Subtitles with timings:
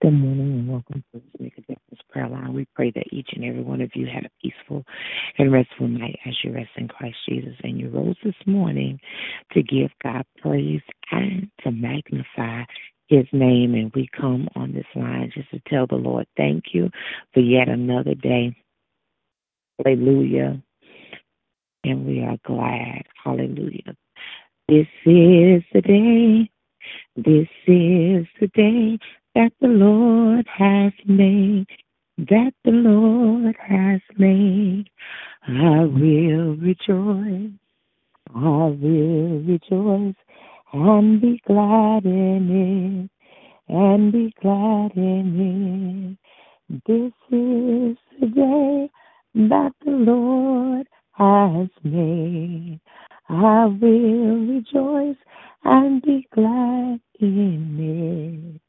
[0.00, 2.54] Good morning and welcome to the Make a Difference Prayer Line.
[2.54, 4.84] We pray that each and every one of you had a peaceful
[5.38, 7.54] and restful night as you rest in Christ Jesus.
[7.64, 9.00] And you rose this morning
[9.54, 12.62] to give God praise and to magnify
[13.08, 13.74] his name.
[13.74, 16.90] And we come on this line just to tell the Lord thank you
[17.34, 18.54] for yet another day.
[19.84, 20.62] Hallelujah.
[21.82, 23.02] And we are glad.
[23.24, 23.96] Hallelujah.
[24.68, 26.50] This is the day.
[27.16, 28.98] This is the day
[29.38, 31.68] that the Lord has made,
[32.18, 34.86] that the Lord has made.
[35.46, 37.52] I will rejoice,
[38.34, 40.16] I will rejoice
[40.72, 43.10] and be glad in
[43.70, 46.18] it, and be glad in
[46.68, 46.82] it.
[46.88, 48.90] This is the day
[49.34, 52.80] that the Lord has made.
[53.28, 55.22] I will rejoice
[55.62, 58.67] and be glad in it.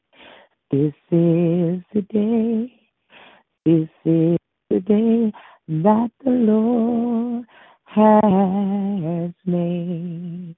[0.70, 2.72] This is the day,
[3.64, 4.38] this is
[4.70, 5.32] the day
[5.66, 7.44] that the Lord
[7.86, 10.54] has made.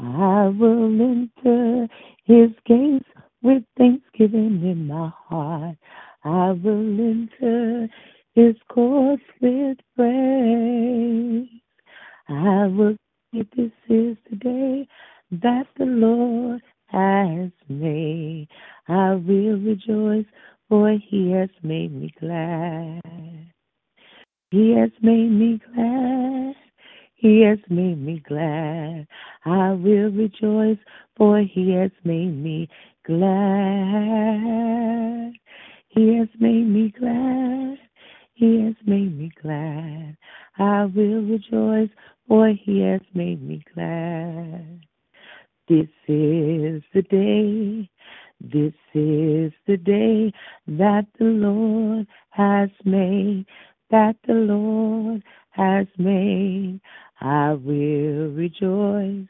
[0.00, 1.88] I will enter
[2.24, 3.08] his gates
[3.42, 5.76] with thanksgiving in my heart.
[6.24, 7.88] I will enter
[8.34, 11.48] his courts with praise.
[12.28, 12.96] I will
[13.32, 14.88] say this is the day
[15.40, 16.60] that the Lord
[16.92, 18.48] has made.
[18.88, 20.26] I will rejoice,
[20.68, 23.00] for he has made me glad.
[24.50, 26.54] He has made me glad.
[27.14, 29.06] He has made me glad.
[29.46, 30.78] I will rejoice,
[31.16, 32.68] for he has made me
[33.06, 33.32] glad.
[35.88, 37.78] He has made me glad.
[38.34, 40.16] He has made me glad.
[40.58, 41.90] I will rejoice,
[42.28, 44.80] for he has made me glad.
[45.68, 47.88] This is the day,
[48.40, 50.32] this is the day
[50.66, 53.46] that the Lord has made,
[53.90, 56.80] that the Lord has made.
[57.20, 59.28] I will rejoice,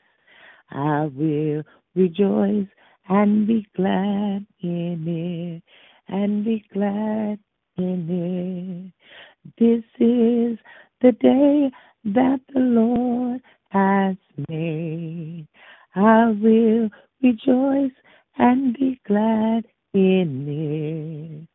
[0.71, 2.69] I will rejoice
[3.11, 5.63] and be glad in it,
[6.09, 7.39] and be glad
[7.77, 9.53] in it.
[9.59, 10.59] This is
[11.03, 11.71] the day
[12.05, 14.17] that the Lord has
[14.49, 15.47] made.
[15.95, 16.89] I will
[17.23, 17.93] rejoice
[18.39, 21.49] and be glad in it.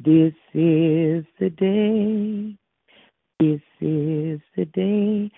[0.00, 2.56] This is the day,
[3.40, 5.30] this is the day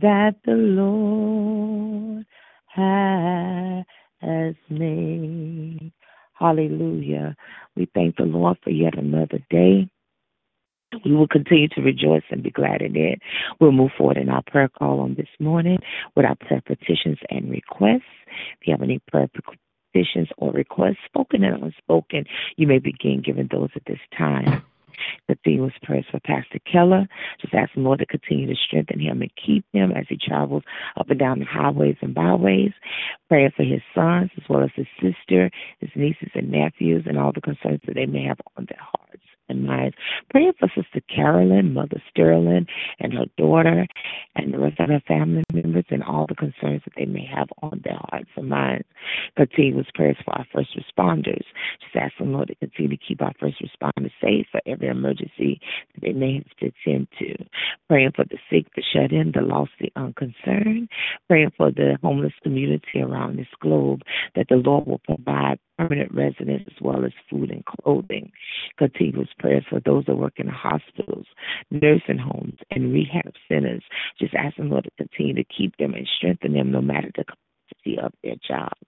[0.00, 2.26] that the Lord
[2.66, 5.92] has made.
[6.34, 7.36] Hallelujah.
[7.76, 9.88] We thank the Lord for yet another day.
[11.04, 13.20] We will continue to rejoice and be glad in it.
[13.60, 15.78] We'll move forward in our prayer call on this morning
[16.14, 18.02] with our prayer petitions and requests.
[18.60, 22.24] If you have any prayer petitions or requests, spoken and unspoken,
[22.56, 24.62] you may begin giving those at this time.
[25.26, 27.08] The theme was prayers for Pastor Keller.
[27.40, 30.62] Just ask the Lord to continue to strengthen him and keep him as he travels
[30.96, 32.72] up and down the highways and byways.
[33.28, 37.32] Prayer for his sons as well as his sister, his nieces and nephews, and all
[37.32, 39.96] the concerns that they may have on their hearts and minds.
[40.30, 42.66] Praying for Sister Carolyn, Mother Sterling,
[43.00, 43.86] and her daughter,
[44.36, 47.48] and the rest of her family members, and all the concerns that they may have
[47.62, 48.86] on their hearts and minds.
[49.36, 51.44] Continuous prayers for our first responders.
[51.80, 55.60] Just ask the Lord to continue to keep our first responders safe for every emergency
[55.94, 57.34] that they may have to attend to.
[57.88, 60.88] Praying for the sick, the shut in, the lost, the unconcerned.
[61.28, 64.02] Praying for the homeless community around this globe
[64.34, 68.30] that the Lord will provide permanent residence as well as food and clothing.
[68.78, 71.26] Continuous prayers for those that work in hospitals,
[71.70, 73.82] nursing homes, and rehab centers.
[74.18, 77.98] Just asking Lord to continue to keep them and strengthen them no matter the capacity
[78.02, 78.80] of their jobs.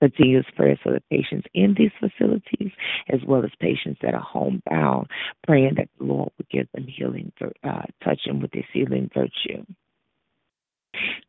[0.00, 2.72] Continuous prayers for the patients in these facilities
[3.12, 5.06] as well as patients that are homebound,
[5.46, 7.32] praying that the Lord would give them healing,
[7.62, 9.62] uh, touch them with His healing virtue.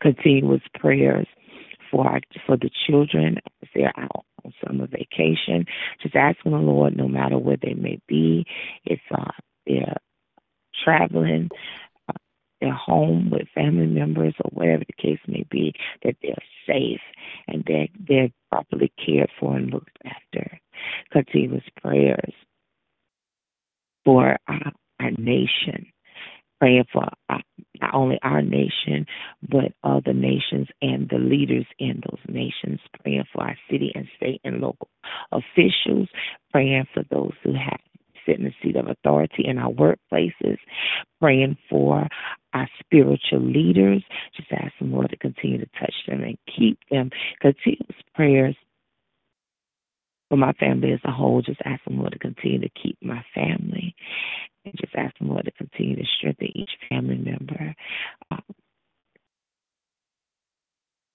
[0.01, 1.27] Continuous prayers
[1.91, 5.65] for our, for the children as they're out on summer vacation.
[6.01, 8.45] Just asking the Lord, no matter where they may be,
[8.85, 9.31] if uh,
[9.65, 9.97] they're
[10.83, 11.49] traveling,
[12.09, 12.13] uh,
[12.59, 15.73] their home with family members or whatever the case may be,
[16.03, 16.35] that they're
[16.67, 17.01] safe
[17.47, 20.59] and that they're properly cared for and looked after.
[21.11, 22.33] Continuous prayers
[24.03, 25.85] for our, our nation,
[26.61, 27.39] praying for uh,
[27.81, 29.07] not only our nation,
[29.49, 34.39] but other nations and the leaders in those nations, praying for our city and state
[34.43, 34.87] and local
[35.31, 36.07] officials,
[36.51, 37.79] praying for those who have
[38.23, 40.57] sit in the seat of authority in our workplaces,
[41.19, 42.07] praying for
[42.53, 44.03] our spiritual leaders.
[44.37, 47.09] Just ask the Lord to continue to touch them and keep them.
[47.41, 48.55] Continuous prayers
[50.31, 51.41] for my family as a whole.
[51.41, 53.93] Just ask the Lord to continue to keep my family.
[54.63, 57.75] And just ask the Lord to continue to strengthen each family member.
[58.31, 58.41] Um,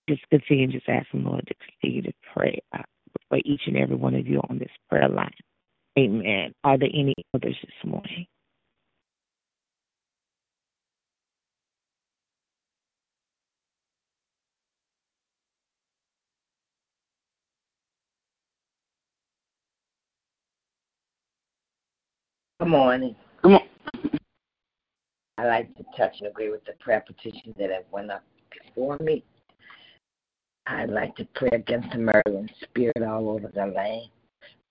[0.06, 2.82] just continue, just ask the Lord to continue to pray uh,
[3.30, 5.30] for each and every one of you on this prayer line.
[5.98, 6.52] Amen.
[6.62, 8.26] Are there any others this morning?
[22.66, 23.14] Good morning.
[23.42, 23.68] Good morning.
[25.38, 28.98] I'd like to touch and agree with the prayer petition that have went up before
[28.98, 29.22] me.
[30.66, 34.08] I'd like to pray against the murdering spirit all over the land.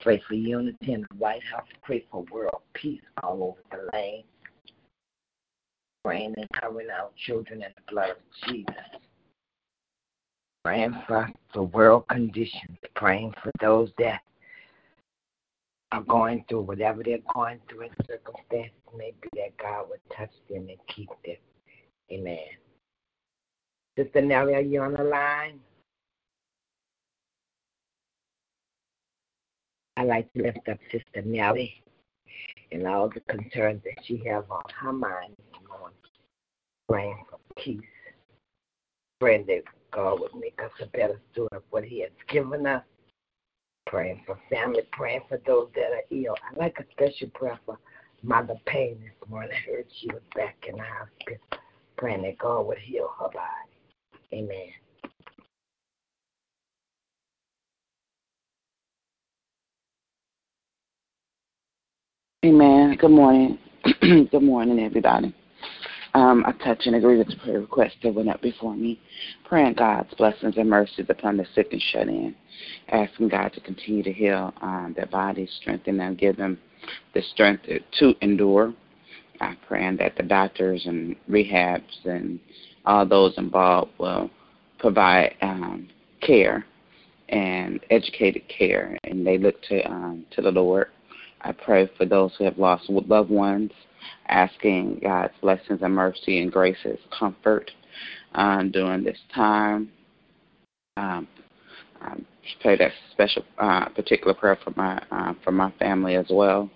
[0.02, 1.70] Pray for unity in the White House.
[1.84, 4.24] Pray for world peace all over the land.
[6.04, 8.76] Praying and covering our children in the blood of Jesus.
[10.66, 12.78] Praying for the world conditions.
[12.94, 14.20] Praying for those that
[15.96, 18.74] are going through whatever they're going through in circumstances.
[18.98, 21.38] Maybe that God would touch them and keep them.
[22.12, 22.38] Amen.
[23.98, 25.60] Sister Nellie, are you on the line?
[29.98, 31.82] I'd like to lift up Sister Nellie
[32.74, 35.98] and all the concerns that she has on her mind this morning.
[36.90, 37.80] Praying for peace.
[39.22, 42.84] Praying that God would make us a better steward of what He has given us.
[43.86, 46.36] Praying for family, praying for those that are ill.
[46.50, 47.78] I'd like a special prayer for
[48.24, 49.52] Mother Payne this morning.
[49.54, 51.38] I heard she was back in the hospital.
[51.98, 53.66] Praying that God would heal her body.
[54.34, 54.70] Amen.
[62.44, 62.98] Amen.
[63.00, 63.60] Good morning.
[64.02, 65.34] Good morning, everybody.
[66.16, 69.02] Um, I touch and agree with the prayer request that went up before me,
[69.44, 72.34] praying God's blessings and mercies upon the sick and shut in,
[72.88, 76.58] asking God to continue to heal um, their bodies, strengthen them, give them
[77.14, 77.66] the strength
[78.00, 78.74] to endure.
[79.42, 82.40] I'm praying that the doctors and rehabs and
[82.86, 84.30] all those involved will
[84.80, 85.90] provide um,
[86.22, 86.66] care
[87.28, 90.88] and educated care, and they look to um, to the Lord.
[91.42, 93.72] I pray for those who have lost loved ones,
[94.28, 97.72] asking God's blessings and mercy and graces, comfort
[98.34, 99.90] uh, during this time.
[100.98, 101.28] Um,
[102.02, 102.16] I
[102.62, 106.70] pray that special, uh, particular prayer for my uh, for my family as well,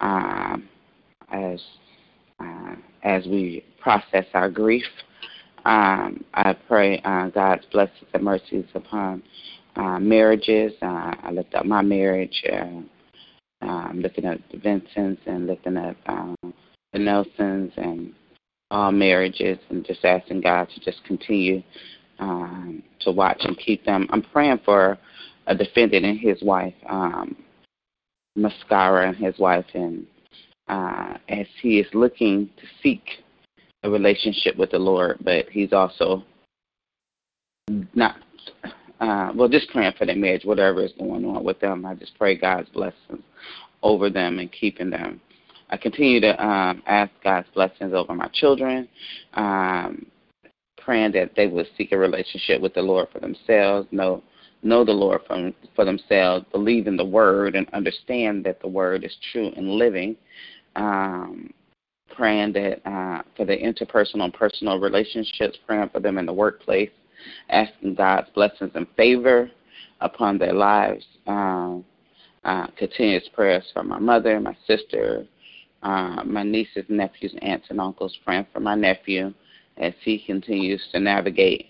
[0.00, 0.68] um,
[1.30, 1.60] as
[2.40, 4.84] uh, as we process our grief.
[5.64, 9.22] Um, I pray uh, God's blessings and mercies upon
[9.76, 10.72] uh, marriages.
[10.82, 12.42] Uh, I lift up my marriage
[13.62, 16.36] um, looking at the Vincents and looking at um,
[16.92, 18.12] the Nelsons and
[18.70, 21.62] all marriages and just asking God to just continue
[22.18, 24.06] um, to watch and keep them.
[24.10, 24.98] I'm praying for
[25.46, 27.36] a defendant and his wife, um,
[28.36, 30.06] Mascara and his wife, and
[30.68, 33.02] uh, as he is looking to seek
[33.82, 36.24] a relationship with the Lord, but he's also
[37.94, 38.16] not
[39.00, 41.84] uh, well, just praying for their marriage, whatever is going on with them.
[41.84, 43.22] I just pray God's blessings
[43.82, 45.20] over them and keeping them.
[45.70, 48.88] I continue to um, ask God's blessings over my children,
[49.34, 50.06] um,
[50.78, 54.22] praying that they will seek a relationship with the Lord for themselves, know
[54.64, 55.22] know the Lord
[55.74, 60.14] for themselves, believe in the Word, and understand that the Word is true and living.
[60.76, 61.52] Um,
[62.14, 66.90] praying that uh, for the interpersonal and personal relationships, praying for them in the workplace,
[67.48, 69.50] asking God's blessings and favor
[70.00, 71.04] upon their lives.
[71.26, 71.84] Um,
[72.44, 75.24] uh, continuous prayers for my mother, my sister,
[75.82, 79.32] uh, my nieces, nephews, aunts, and uncles, praying for my nephew
[79.76, 81.66] as he continues to navigate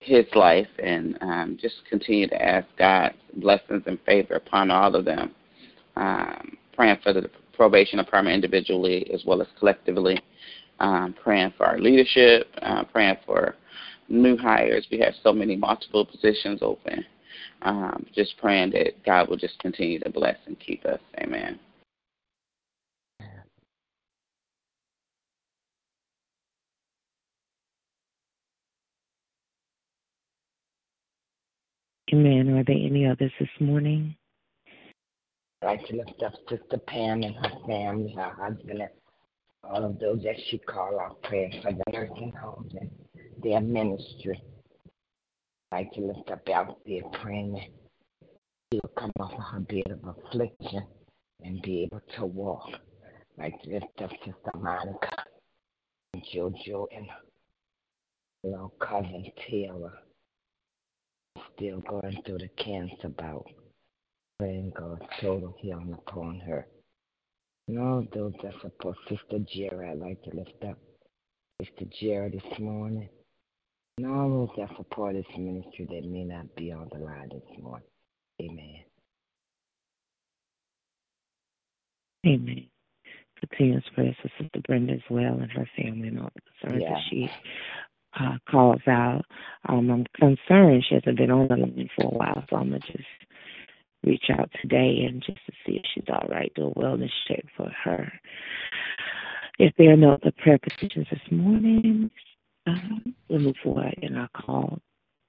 [0.00, 5.04] his life and um, just continue to ask God's blessings and favor upon all of
[5.04, 5.34] them.
[5.96, 10.20] Um, praying for the probation department individually as well as collectively.
[10.80, 13.56] Um, praying for our leadership, uh, praying for
[14.08, 14.86] new hires.
[14.90, 17.04] We have so many multiple positions open.
[17.62, 21.00] Um, just praying that God will just continue to bless and keep us.
[21.20, 21.58] Amen.
[32.12, 32.48] Amen.
[32.56, 34.16] Are there any others this morning?
[35.62, 38.88] I like to lift up Sister Pam and her family, her husband, and
[39.64, 42.90] all of those that she called out prayers for the nursing homes and
[43.42, 44.42] their ministry.
[45.70, 47.68] I'd like to lift up Althea praying that
[48.72, 50.86] she will come off of bed of affliction
[51.42, 52.68] and be able to walk.
[53.38, 55.24] I'd like to lift up Sister Monica
[56.14, 57.06] and JoJo and
[58.44, 59.92] little cousin Taylor
[61.54, 63.46] still going through the cancer bout.
[64.38, 66.66] Praying God's total healing upon her.
[67.66, 70.78] And all those that support Sister Jerry, I'd like to lift up
[71.60, 73.08] Sister Jerry this morning.
[73.98, 77.60] And all those that support this ministry that may not be on the line this
[77.60, 77.88] morning.
[78.40, 78.84] Amen.
[82.24, 82.66] Amen.
[83.40, 86.90] Continuous prayers for Sister Brenda as well and her family and all the concerns Yeah.
[86.94, 87.28] that she
[88.20, 89.24] uh, calls out.
[89.68, 92.82] Um, I'm concerned she hasn't been on the line for a while, so I'm going
[92.82, 93.04] to just
[94.04, 97.44] reach out today and just to see if she's all right, do a wellness check
[97.56, 98.12] for her.
[99.58, 102.12] If there are no other prayer petitions this morning,
[103.28, 104.78] we'll move forward in our call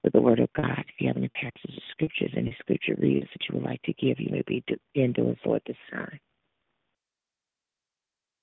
[0.03, 0.79] with the Word of God.
[0.79, 3.93] If you have any passages of scriptures, any scripture readings that you would like to
[3.93, 4.63] give, you may be
[4.95, 6.19] in doing so at this time.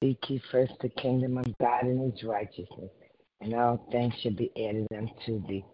[0.03, 2.91] Seek ye first the kingdom of God and his righteousness,
[3.41, 5.65] and all things shall be added unto thee.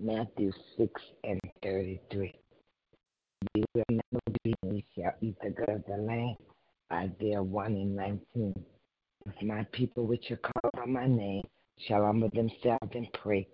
[0.00, 2.34] Matthew 6 and 33.
[3.54, 6.36] You will never be, ye shall eat the good of the land.
[6.92, 8.64] Isaiah 1 and 19.
[9.26, 11.42] If my people which are called by my name
[11.86, 13.46] shall humble themselves and pray,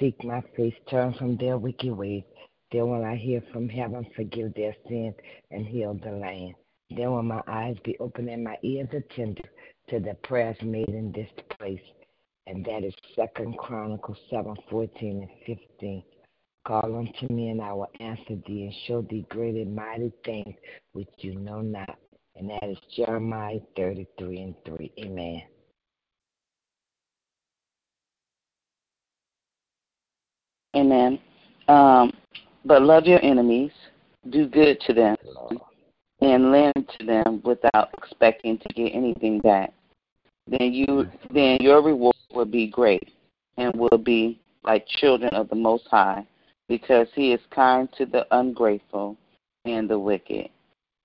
[0.00, 2.24] seek my face, turn from their wicked ways,
[2.72, 5.14] then will I hear from heaven, forgive their sins,
[5.50, 6.54] and heal the land.
[6.90, 9.50] Then will my eyes be open and my ears attentive
[9.88, 11.80] to the prayers made in this place.
[12.46, 16.04] And that is Second Chronicles seven fourteen and fifteen.
[16.64, 20.54] Call unto me and I will answer thee and show thee great and mighty things
[20.92, 21.98] which you know not.
[22.36, 24.92] And that is Jeremiah thirty three and three.
[25.00, 25.42] Amen.
[30.76, 31.18] Amen.
[31.68, 32.12] Um,
[32.64, 33.72] but love your enemies,
[34.30, 35.16] do good to them,
[36.20, 39.72] and lend to them without expecting to get anything back.
[40.46, 43.10] Then you, then your reward will be great,
[43.56, 46.26] and will be like children of the Most High,
[46.68, 49.16] because He is kind to the ungrateful
[49.64, 50.50] and the wicked.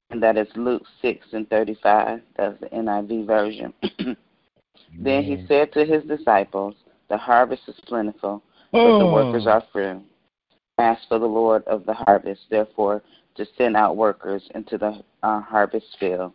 [0.09, 2.21] And that is Luke six and thirty-five.
[2.37, 3.73] That's the NIV version.
[4.99, 6.75] Then he said to his disciples,
[7.09, 10.03] The harvest is plentiful, but the workers are few.
[10.77, 13.03] Ask for the Lord of the harvest, therefore,
[13.35, 16.33] to send out workers into the uh, harvest field.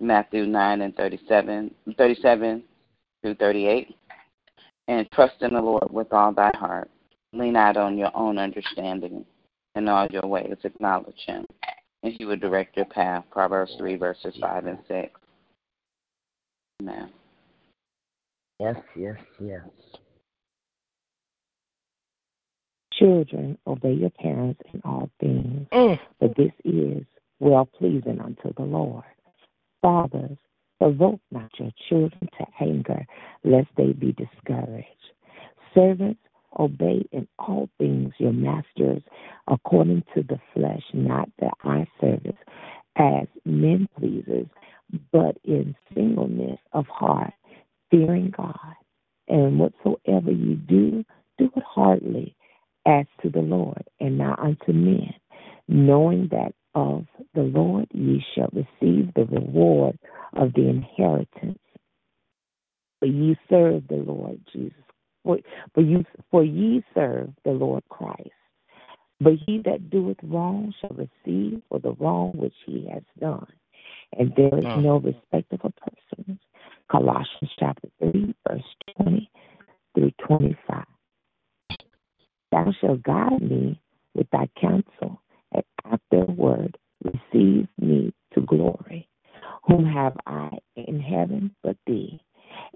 [0.00, 2.62] Matthew 9 and 37, 37
[3.22, 3.96] through 38.
[4.88, 6.90] And trust in the Lord with all thy heart.
[7.32, 9.24] Lean not on your own understanding.
[9.76, 11.44] In all your ways acknowledge him,
[12.04, 13.24] and he will direct your path.
[13.32, 15.20] Proverbs 3, verses 5 and 6.
[16.80, 17.10] Amen.
[18.60, 19.62] Yes, yes, yes.
[22.98, 25.98] Children, obey your parents in all things, Mm.
[26.18, 27.04] for this is
[27.40, 29.04] well pleasing unto the Lord.
[29.82, 30.38] Fathers,
[30.78, 33.06] provoke not your children to anger,
[33.42, 34.88] lest they be discouraged.
[35.74, 36.20] Servants,
[36.58, 39.02] obey in all things your masters
[39.48, 42.36] according to the flesh, not the eye service,
[42.96, 44.46] as men pleasers,
[45.10, 47.32] but in singleness of heart,
[47.90, 48.76] fearing God.
[49.26, 51.04] And whatsoever you do,
[51.38, 52.36] do it heartily
[52.86, 55.14] as to the Lord and not unto men,
[55.68, 59.98] knowing that of the Lord ye shall receive the reward
[60.36, 61.58] of the inheritance.
[63.00, 64.72] For ye serve the Lord Jesus.
[65.24, 65.38] For,
[65.72, 68.30] for you for ye serve the Lord Christ.
[69.20, 73.46] But he that doeth wrong shall receive for the wrong which he has done.
[74.18, 76.38] And there is no respect of a persons.
[76.90, 78.62] Colossians chapter 3, verse
[78.96, 79.30] 20
[79.94, 80.84] through 25.
[82.54, 83.80] Thou shalt guide me
[84.14, 85.20] with thy counsel,
[85.52, 89.08] and afterward receive me to glory.
[89.66, 92.20] Whom have I in heaven but thee?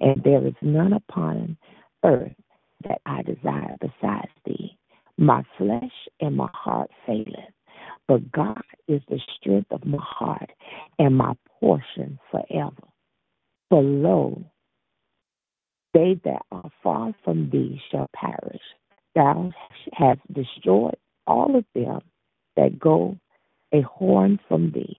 [0.00, 1.56] And there is none upon
[2.04, 2.34] earth
[2.82, 4.76] that I desire besides thee.
[5.16, 7.54] My flesh and my heart faileth,
[8.08, 10.50] but God is the strength of my heart
[10.98, 12.82] and my portion forever.
[13.70, 14.42] For lo,
[15.94, 18.62] they that are far from thee shall perish.
[19.14, 19.50] Thou
[19.98, 22.00] hast destroyed all of them
[22.56, 23.16] that go
[23.72, 24.96] a horn from thee.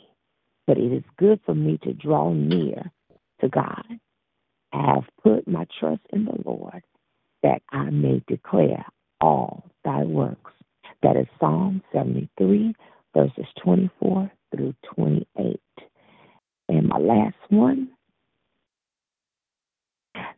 [0.68, 2.92] But it is good for me to draw near
[3.42, 3.84] to God.
[4.72, 6.84] I have put my trust in the Lord
[7.42, 8.86] that I may declare
[9.22, 10.52] all thy works.
[11.02, 12.76] That is Psalm 73,
[13.16, 15.60] verses 24 through 28.
[16.68, 17.90] And my last one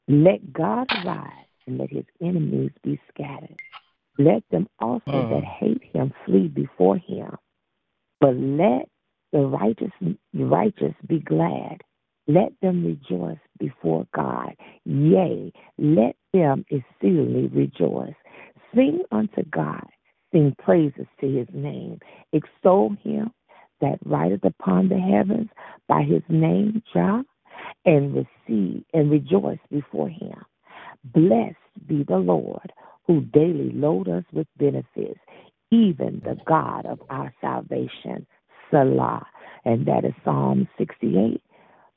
[0.07, 3.59] let God arise and let his enemies be scattered.
[4.17, 5.29] Let them also Mm.
[5.29, 7.37] that hate him flee before him.
[8.19, 8.89] But let
[9.31, 9.91] the righteous,
[10.33, 11.81] righteous be glad.
[12.27, 14.55] Let them rejoice before God.
[14.85, 18.15] Yea, let them exceedingly rejoice.
[18.75, 19.87] Sing unto God.
[20.31, 21.99] Sing praises to his name.
[22.31, 23.33] Extol him
[23.79, 25.49] that rideth upon the heavens
[25.87, 27.23] by his name, Jah,
[27.85, 30.45] and receive and rejoice before him.
[31.03, 32.71] Blessed be the Lord
[33.07, 35.19] who daily load us with benefits,
[35.71, 38.25] even the God of our salvation.
[38.81, 39.25] Selah.
[39.63, 41.41] And that is Psalm 68,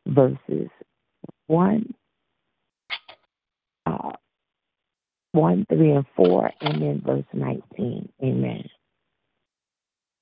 [0.07, 0.69] verses
[1.47, 1.95] 1,
[3.87, 4.12] uh,
[5.33, 8.09] 1, 3, and 4, and then verse 19.
[8.23, 8.64] Amen.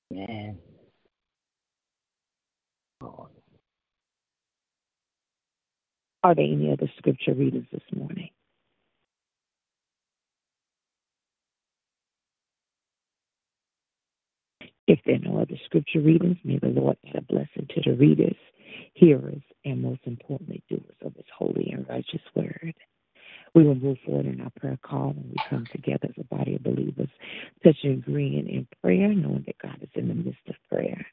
[0.09, 0.57] Man.
[6.23, 8.29] Are there any other scripture readers this morning?
[14.87, 17.95] If there are no other scripture readings, may the Lord add a blessing to the
[17.95, 18.35] readers,
[18.93, 22.73] hearers, and most importantly, doers of his holy and righteous word.
[23.55, 26.55] We will move forward in our prayer call when we come together as a body
[26.55, 27.09] of believers,
[27.63, 31.05] touching and agreeing in prayer, knowing that God is in the midst of prayer.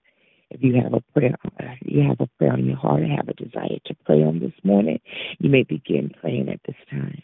[0.50, 3.34] If you have a prayer, uh, you have a prayer on your heart, have a
[3.34, 5.00] desire to pray on this morning,
[5.38, 7.22] you may begin praying at this time.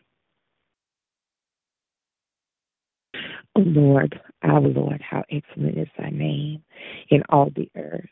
[3.56, 6.62] O Lord, our Lord, how excellent is thy name
[7.10, 8.08] in all the earth.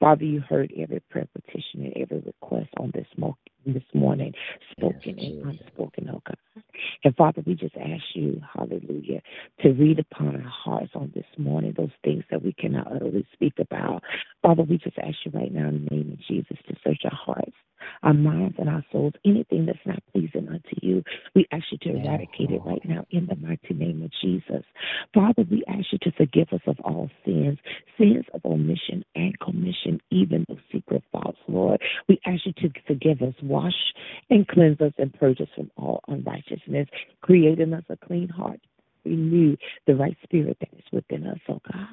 [0.00, 3.06] Father, you heard every prayer petition and every request on this,
[3.66, 4.32] this morning,
[4.72, 6.36] spoken Yes, and unspoken, oh God.
[7.04, 9.20] And Father, we just ask you, hallelujah,
[9.60, 13.54] to read upon our hearts on this morning those things that we cannot utterly speak
[13.58, 14.02] about.
[14.42, 17.16] Father, we just ask you right now in the name of Jesus to search our
[17.16, 17.52] hearts,
[18.02, 19.14] our minds, and our souls.
[19.24, 21.02] Anything that's not pleasing unto you,
[21.34, 24.64] we ask you to eradicate it right now in the mighty name of Jesus.
[25.12, 27.58] Father, we ask you to forgive us of all sins,
[27.98, 31.80] sins of omission and commission, even the secret faults, Lord.
[32.08, 33.80] We ask you to forgive us, wash
[34.30, 36.88] and cleanse us, and purge us from all unrighteousness,
[37.20, 38.60] creating us a clean heart.
[39.04, 41.88] Renew the right spirit that is within us, oh God.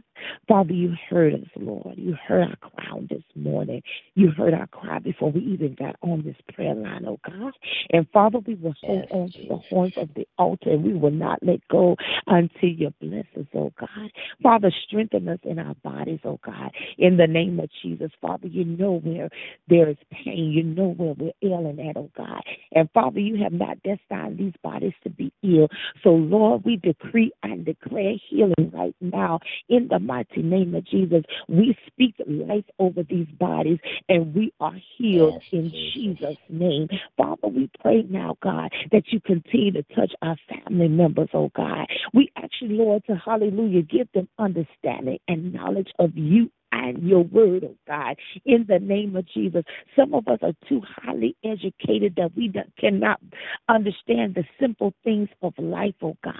[0.47, 1.95] Father, you heard us, Lord.
[1.97, 3.81] You heard our cry this morning.
[4.15, 7.53] You heard our cry before we even got on this prayer line, oh God.
[7.91, 10.93] And Father, we will hold Yes, on to the horns of the altar and we
[10.93, 11.95] will not let go
[12.27, 14.11] until you bless us, oh God.
[14.43, 16.71] Father, strengthen us in our bodies, oh God.
[16.97, 19.29] In the name of Jesus, Father, you know where
[19.67, 20.51] there is pain.
[20.51, 22.41] You know where we're ailing at, oh God.
[22.73, 25.67] And Father, you have not destined these bodies to be ill.
[26.03, 31.23] So, Lord, we decree and declare healing right now in the mighty name of Jesus.
[31.47, 36.19] We speak life over these bodies and we are healed Yes, in Jesus.
[36.19, 36.87] Jesus' name.
[37.17, 41.87] Father, we pray now, God, that you continue to touch our family members, oh God.
[42.13, 47.23] We ask you, Lord, to hallelujah, give them understanding and knowledge of you and your
[47.23, 49.63] word, oh God, in the name of Jesus.
[49.95, 53.19] Some of us are too highly educated that we cannot
[53.69, 56.33] understand the simple things of life, oh God.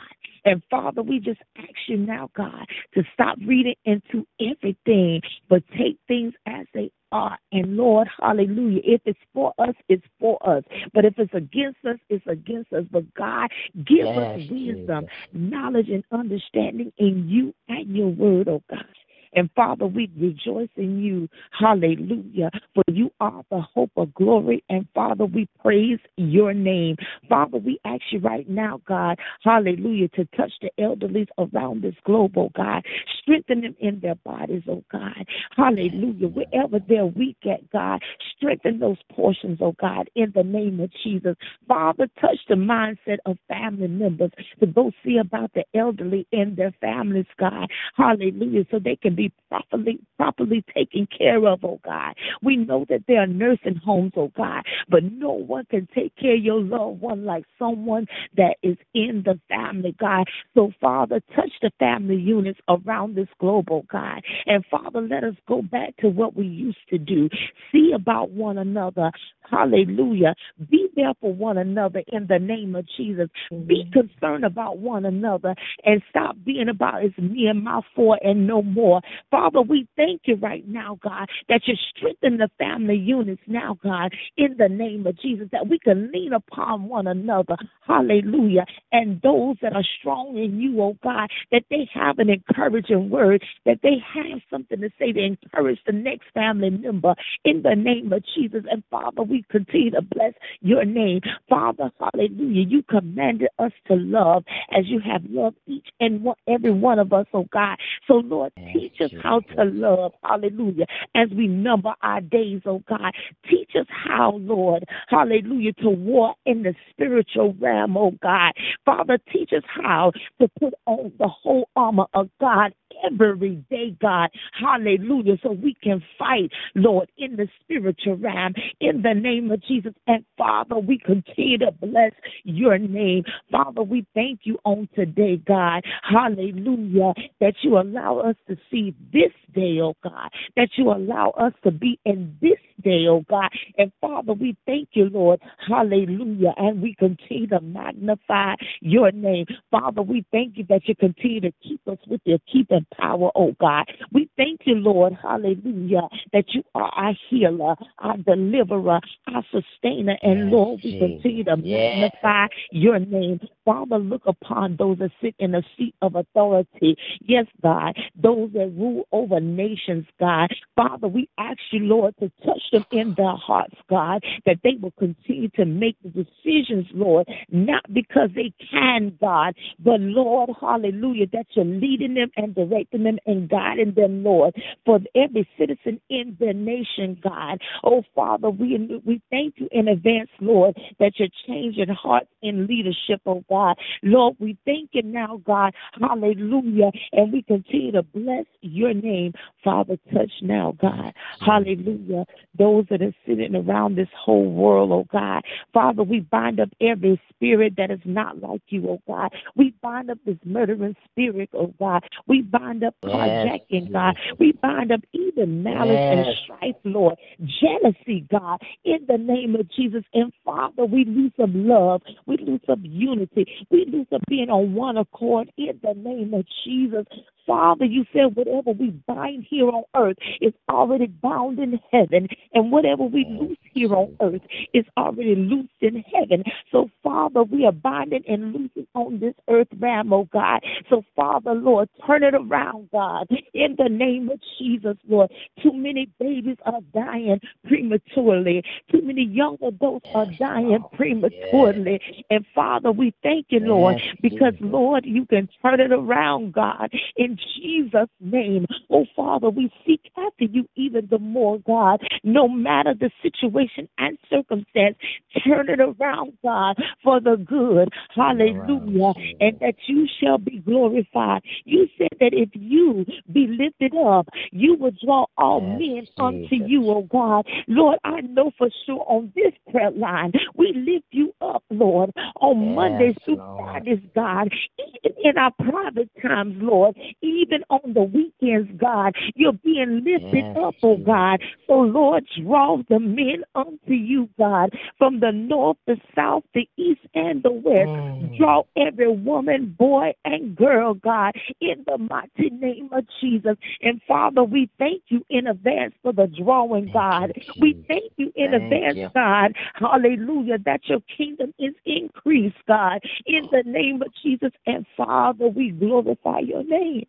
[0.45, 5.97] And Father, we just ask you now, God, to stop reading into everything, but take
[6.07, 7.37] things as they are.
[7.51, 8.81] And Lord, hallelujah.
[8.83, 10.63] If it's for us, it's for us.
[10.93, 12.85] But if it's against us, it's against us.
[12.91, 13.51] But God,
[13.85, 15.09] give us wisdom, Jesus.
[15.33, 18.85] knowledge, and understanding in you and your word, oh God.
[19.33, 21.29] And Father, we rejoice in you.
[21.57, 22.51] Hallelujah.
[22.73, 24.63] For you are the hope of glory.
[24.69, 26.97] And Father, we praise your name.
[27.29, 32.33] Father, we ask you right now, God, hallelujah, to touch the elderly around this globe,
[32.37, 32.83] oh God.
[33.21, 35.25] Strengthen them in their bodies, oh God.
[35.55, 36.27] Hallelujah.
[36.27, 38.01] Wherever they're weak at, God,
[38.41, 41.35] strengthen those portions, oh God, in the name of Jesus.
[41.67, 46.73] Father, touch the mindset of family members to go see about the elderly and their
[46.81, 47.69] families, God.
[47.95, 48.65] Hallelujah.
[48.71, 52.15] So they can be properly properly taken care of, oh God.
[52.41, 56.35] We know that there are nursing homes, oh God, but no one can take care
[56.35, 60.25] of your loved one like someone that is in the family, God.
[60.55, 64.21] So, Father, touch the family units around this globe, oh God.
[64.45, 67.29] And Father, let us go back to what we used to do.
[67.71, 69.11] See about one another.
[69.49, 70.33] Hallelujah.
[70.69, 73.27] Be there for one another in the name of Jesus.
[73.67, 78.47] Be concerned about one another and stop being about it's me and my four and
[78.47, 79.01] no more.
[79.29, 84.13] Father, we thank you right now, God, that you strengthen the family units now, God,
[84.37, 87.57] in the name of Jesus, that we can lean upon one another.
[87.85, 88.65] Hallelujah.
[88.91, 93.43] And those that are strong in you, oh God, that they have an encouraging word,
[93.65, 98.11] that they have something to say to encourage the next family member in the name
[98.13, 98.63] of Jesus.
[98.69, 101.21] And Father, we continue to bless your name.
[101.49, 102.65] Father, hallelujah.
[102.67, 107.13] You commanded us to love as you have loved each and one, every one of
[107.13, 107.77] us, oh God.
[108.07, 113.13] So, Lord, teach us how to love, hallelujah, as we number our days, oh God.
[113.49, 118.53] Teach us how, Lord, hallelujah, to war in the spiritual realm, oh God.
[118.85, 124.29] Father, teach us how to put on the whole armor of God every day, God.
[124.59, 125.37] Hallelujah.
[125.43, 129.93] So we can fight, Lord, in the spiritual realm in the name of Jesus.
[130.07, 132.11] And Father, we continue to bless
[132.43, 133.23] your name.
[133.51, 135.83] Father, we thank you on today, God.
[136.03, 137.13] Hallelujah.
[137.39, 140.29] That you allow us to see this day, oh God.
[140.55, 143.49] That you allow us to be in this day, oh God.
[143.77, 145.39] And Father, we thank you, Lord.
[145.67, 146.53] Hallelujah.
[146.57, 149.45] And we continue to magnify your name.
[149.69, 153.55] Father, we thank you that you continue to keep us with your keeping power, oh
[153.59, 153.85] God.
[154.11, 155.13] We thank you, Lord.
[155.21, 156.07] Hallelujah.
[156.33, 160.17] That you are our healer, our deliverer, our sustainer.
[160.21, 161.93] And Yes, Lord, we continue to Yes.
[161.95, 163.39] magnify your name.
[163.65, 166.95] Father, look upon those that sit in the seat of authority.
[167.21, 167.95] Yes, God.
[168.15, 170.51] Those that rule over nations, God.
[170.75, 174.93] Father, we ask you, Lord, to touch them in their hearts, God, that they will
[174.97, 181.47] continue to make the decisions, Lord, not because they can, God, but Lord, hallelujah, that
[181.53, 184.55] you're leading them and directing them and guiding them, Lord,
[184.85, 187.61] for every citizen in the nation, God.
[187.83, 193.21] Oh, Father, we we thank you in advance, Lord, that you're changing hearts in leadership,
[193.25, 193.77] oh God.
[194.03, 195.73] Lord, we thank you now, God.
[195.99, 196.91] Hallelujah.
[197.11, 199.33] And we continue to bless your name.
[199.63, 201.13] Father, touch now, God.
[201.39, 202.25] Hallelujah.
[202.57, 205.43] Those that are sitting around this whole world, oh God.
[205.73, 209.31] Father, we bind up every spirit that is not like you, oh God.
[209.55, 212.03] We bind up this murdering spirit, oh God.
[212.27, 214.15] We bind up Yes, God.
[214.39, 217.15] We bind up even malice and strife, Lord.
[217.61, 220.03] Jealousy, God, in the name of Jesus.
[220.13, 222.01] And Father, we lose of love.
[222.25, 223.45] We lose of unity.
[223.69, 227.05] We lose of being on one accord in the name of Jesus.
[227.45, 232.71] Father, you said whatever we bind here on earth is already bound in heaven, and
[232.71, 234.41] whatever we loose here on earth
[234.73, 236.43] is already loosed in heaven.
[236.71, 240.61] So, Father, we are binding and loosing on this earth realm, oh God.
[240.89, 245.31] So, Father, Lord, turn it around, God, in the name of Jesus, Lord.
[245.61, 248.63] Too many babies are dying prematurely.
[248.91, 251.99] Too many young adults are dying prematurely.
[252.29, 257.30] And Father, we thank you, Lord, because Lord, you can turn it around, God, in
[257.57, 258.65] Jesus' name.
[258.89, 264.17] Oh Father, we seek after you even the more, God, no matter the situation and
[264.29, 264.97] circumstance.
[265.45, 267.89] Turn it around, God, for the good.
[268.15, 269.13] Hallelujah.
[269.39, 271.41] And that you shall be glorified.
[271.65, 276.49] You said that if you be lifted up, you will draw all Yes, men unto
[276.49, 276.67] Jesus.
[276.67, 277.45] you, oh God.
[277.67, 282.61] Lord, I know for sure on this prayer line, we lift you up, Lord, on
[282.61, 283.65] Yes, Mondays through Lord.
[283.65, 290.03] Fridays, God, even in our private times, Lord, even on the weekends, God, you're being
[290.05, 291.41] lifted Yes, up, oh God.
[291.67, 297.01] So, Lord, draw the men unto you, God, from the north, the south, the east,
[297.13, 297.91] and the west.
[298.21, 298.37] Mm.
[298.37, 303.57] Draw every woman, boy, and girl, God, in the mighty name of Jesus.
[303.81, 307.33] And Father, we thank you in advance for the drawing, Thank God.
[307.35, 309.09] you, We thank you in Thank advance, you.
[309.13, 309.55] God.
[309.75, 314.51] Hallelujah, that your kingdom is increased, God, in the name of Jesus.
[314.65, 317.05] And Father, we glorify your name.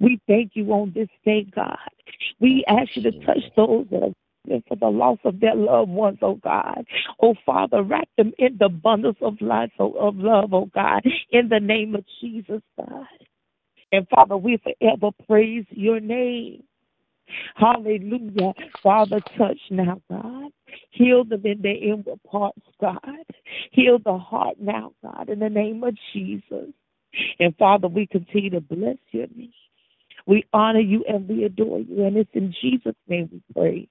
[0.00, 1.78] We thank you on this day, God.
[2.40, 6.18] We ask you to touch those that are for the loss of their loved ones,
[6.22, 6.86] oh God.
[7.20, 11.48] Oh Father, wrap them in the bundles of life, oh, of love, oh God, in
[11.48, 13.06] the name of Jesus, God.
[13.92, 16.62] And Father, we forever praise your name.
[17.56, 18.52] Hallelujah.
[18.82, 20.50] Father, touch now, God.
[20.90, 23.00] Heal them in their inward parts, God.
[23.72, 26.72] Heal the heart now, God, in the name of Jesus.
[27.38, 29.52] And Father, we continue to bless your name.
[30.26, 32.04] We honor you and we adore you.
[32.04, 33.88] And it's in Jesus' name we pray.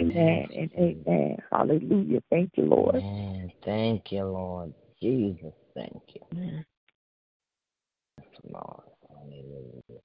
[0.00, 1.38] Amen and amen.
[1.50, 2.20] Hallelujah.
[2.30, 2.96] Thank you, Lord.
[2.96, 3.52] Amen.
[3.64, 4.72] Thank you, Lord.
[5.02, 6.20] Jesus, thank you.
[6.32, 8.82] Yes, Lord.
[9.08, 10.00] Hallelujah.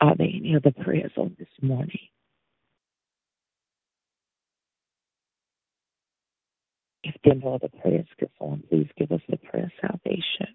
[0.00, 1.98] Are there any other prayers on this morning?
[7.10, 8.06] If there are no other prayers,
[8.38, 10.54] on, please give us the prayer of salvation.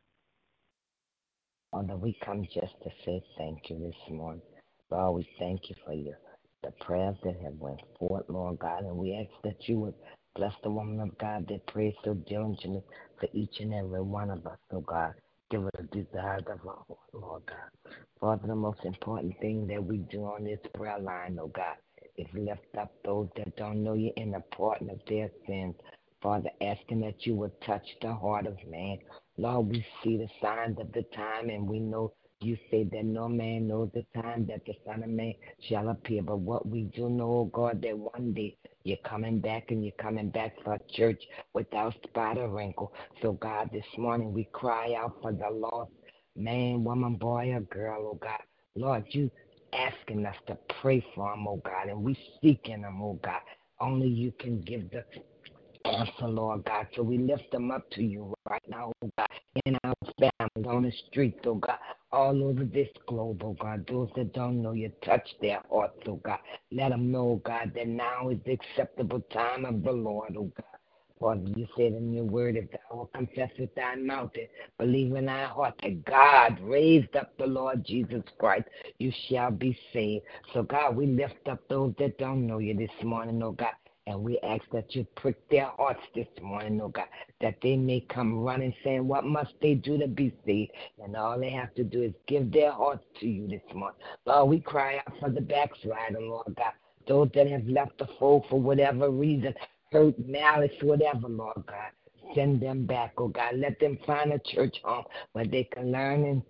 [1.72, 4.42] Father, we come just to say thank you this morning.
[4.90, 6.16] Lord, we thank you for your
[6.64, 9.96] the prayers that have went forth, Lord God, and we ask that you would
[10.36, 12.82] bless the woman of God that prays so diligently
[13.20, 15.14] for each and every one of us, oh God.
[15.52, 17.94] Give us the desires of our heart, Lord God.
[18.22, 21.76] Father, the most important thing that we do on this prayer line, oh God,
[22.18, 25.76] is lift up those that don't know you in the pardon of their sins.
[26.22, 29.00] Father, asking that you would touch the heart of man.
[29.38, 33.28] Lord, we see the signs of the time and we know you say that no
[33.30, 36.22] man knows the time that the Son of Man shall appear.
[36.22, 40.30] But what we do know, God, that one day you're coming back and you're coming
[40.30, 41.24] back for a church
[41.54, 42.94] without spot or wrinkle.
[43.22, 45.92] So, God, this morning we cry out for the lost
[46.36, 48.42] man, woman, boy, or girl, oh God.
[48.76, 49.32] Lord, you
[49.74, 53.42] asking us to pray for them, oh God, and we seeking them, oh God.
[53.80, 55.04] Only you can give the
[55.86, 56.88] answer, Lord God.
[56.96, 59.28] So we lift them up to you right now, oh God,
[59.66, 61.78] in our families, on the streets, oh God,
[62.12, 63.86] all over this globe, oh God.
[63.88, 66.40] Those that don't know you, touch their hearts, oh God.
[66.72, 70.52] Let them know, oh God, that now is the acceptable time of the Lord, oh
[70.56, 70.66] God.
[71.20, 75.28] For you said in your word, if thou confess with thy mouth and believe in
[75.28, 78.66] thy heart that God raised up the Lord Jesus Christ,
[79.00, 80.26] you shall be saved.
[80.54, 83.72] So, God, we lift up those that don't know you this morning, oh God.
[84.08, 87.08] And we ask that you prick their hearts this morning, oh God,
[87.42, 90.72] that they may come running saying, What must they do to be saved?
[91.04, 94.00] And all they have to do is give their hearts to you this morning.
[94.26, 96.74] Lord, we cry out for the backslider, Lord God.
[97.08, 99.56] Those that have left the fold for whatever reason,
[99.92, 101.90] hurt, malice, whatever, Lord God.
[102.36, 103.56] Send them back, oh God.
[103.56, 106.42] Let them find a church home where they can learn and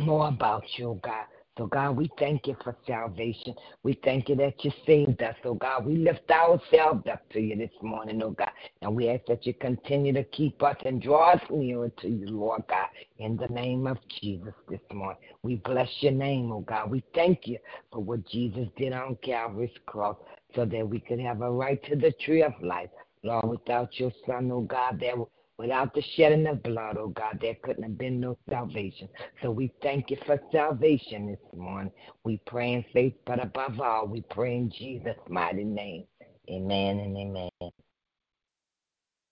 [0.00, 1.26] more about you, oh God.
[1.56, 3.54] So, God, we thank you for salvation.
[3.84, 5.36] We thank you that you saved us.
[5.44, 8.50] So, God, we lift ourselves up to you this morning, oh God.
[8.82, 12.26] And we ask that you continue to keep us and draw us nearer to you,
[12.26, 12.88] Lord God,
[13.18, 15.20] in the name of Jesus this morning.
[15.44, 16.90] We bless your name, oh God.
[16.90, 17.58] We thank you
[17.92, 20.16] for what Jesus did on Calvary's cross
[20.56, 22.90] so that we could have a right to the tree of life.
[23.22, 25.14] Lord, without your son, oh God, there
[25.56, 29.08] Without the shedding of blood, oh God, there couldn't have been no salvation.
[29.40, 31.92] So we thank you for salvation this morning.
[32.24, 36.06] We pray in faith, but above all, we pray in Jesus' mighty name.
[36.50, 37.50] Amen and amen.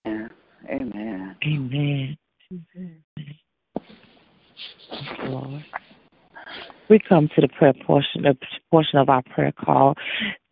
[0.05, 0.29] Amen.
[0.69, 1.35] Amen.
[1.45, 2.17] Amen.
[5.25, 5.65] Lord.
[6.89, 8.37] We come to the prayer portion, the
[8.69, 9.95] portion of our prayer call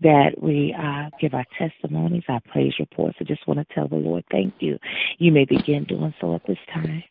[0.02, 3.18] that we uh, give our testimonies, our praise reports.
[3.20, 4.78] I just want to tell the Lord, thank you.
[5.18, 7.04] You may begin doing so at this time.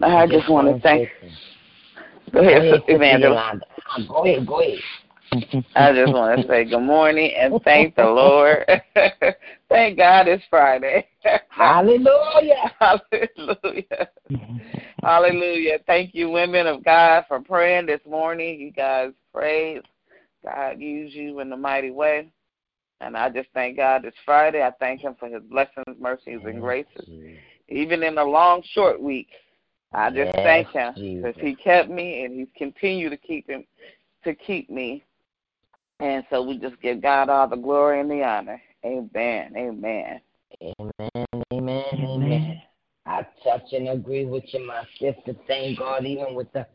[0.00, 1.08] I just want to thank.
[2.32, 3.64] Go ahead, Evangelist.
[4.08, 4.78] Go ahead, go ahead.
[5.76, 8.64] I just want to say good morning and thank the Lord.
[9.68, 11.06] thank God it's Friday.
[11.48, 12.72] Hallelujah.
[12.78, 14.08] Hallelujah.
[15.04, 15.78] Hallelujah.
[15.86, 18.58] Thank you, women of God, for praying this morning.
[18.58, 19.82] You guys prayed.
[20.42, 22.30] God used you in a mighty way.
[23.02, 24.62] And I just thank God this Friday.
[24.62, 27.06] I thank Him for His blessings, mercies, and graces.
[27.68, 29.28] Even in a long, short week,
[29.92, 33.66] I just Yes, thank Him because He kept me and He's continued to keep Him
[34.24, 35.04] to keep me.
[36.00, 38.60] And so we just give God all the glory and the honor.
[38.86, 39.52] Amen.
[39.54, 40.20] Amen.
[40.62, 42.62] Amen, amen, amen.
[43.06, 45.38] I touch and agree with you, my sister.
[45.46, 46.66] Thank God, even with the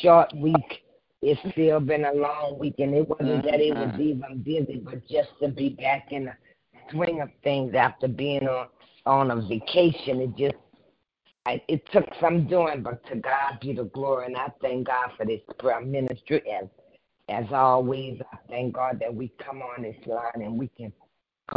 [0.00, 0.82] short week,
[1.22, 4.02] it's still been a long week, and it wasn't that it was mm-hmm.
[4.02, 6.32] even busy, but just to be back in the
[6.90, 8.68] swing of things after being on
[9.06, 10.56] on a vacation, it just
[11.46, 15.10] I, it took some doing, but to God be the glory, and I thank God
[15.16, 16.42] for this prayer ministry.
[16.50, 16.68] As
[17.28, 20.92] as always, I thank God that we come on this line and we can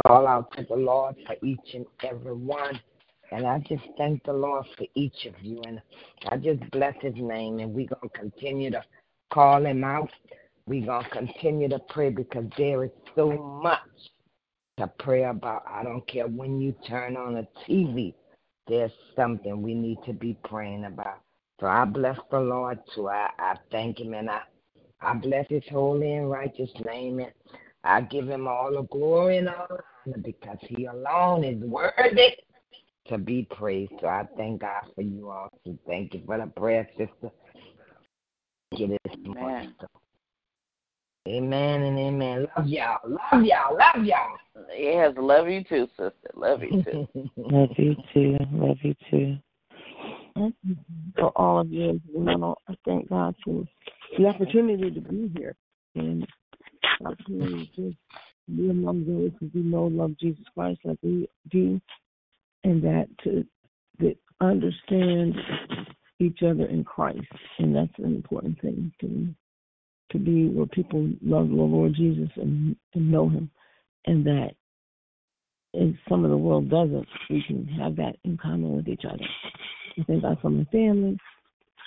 [0.06, 2.80] call out to the Lord for each and every one.
[3.32, 5.62] And I just thank the Lord for each of you.
[5.66, 5.80] And
[6.28, 7.60] I just bless his name.
[7.60, 8.82] And we're going to continue to
[9.32, 10.10] call him out.
[10.66, 13.78] We're going to continue to pray because there is so much
[14.78, 15.64] to pray about.
[15.68, 18.14] I don't care when you turn on a TV,
[18.66, 21.20] there's something we need to be praying about.
[21.60, 23.08] So I bless the Lord too.
[23.08, 24.40] I, I thank him and I,
[25.00, 27.20] I bless his holy and righteous name.
[27.20, 27.32] And
[27.84, 32.36] I give him all the glory and all the honor because he alone is worthy
[33.10, 33.92] to be praised.
[34.00, 35.48] So I thank God for you all.
[35.64, 37.30] So thank you for the prayer, sister.
[38.76, 39.74] Get it Amen.
[41.28, 42.46] Amen and amen.
[42.56, 42.98] Love y'all.
[43.04, 43.76] Love y'all.
[43.76, 44.36] Love y'all.
[44.76, 46.30] Yes, love you too, sister.
[46.34, 47.08] Love you too.
[47.36, 48.38] Love you too.
[48.52, 49.36] Love you too.
[51.16, 52.00] for all of you.
[52.12, 53.64] You know, I thank God for
[54.16, 55.56] the opportunity to be here
[55.94, 56.26] and
[57.00, 57.94] the opportunity to
[58.56, 61.80] be among those who do know love Jesus Christ like we do,
[62.64, 63.44] and that to
[63.98, 65.34] that understand
[66.18, 67.20] each other in Christ,
[67.58, 69.28] and that's an important thing to
[70.12, 73.50] to be where people love the Lord Jesus and, and know Him,
[74.06, 74.50] and that
[75.72, 79.24] if some of the world doesn't, we can have that in common with each other.
[79.98, 81.16] I thank God for my family.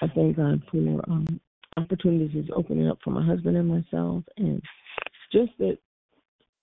[0.01, 1.39] I thank God for um,
[1.77, 4.62] opportunities He's opening up for my husband and myself, and
[5.31, 5.77] just that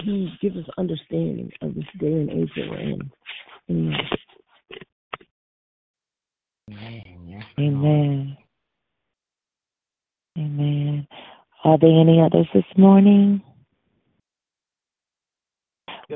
[0.05, 3.11] He gives us understanding of this day and age that we're in.
[3.71, 3.97] Amen.
[7.59, 8.37] Amen.
[10.39, 11.09] Amen.
[11.65, 13.43] Are there any others this morning?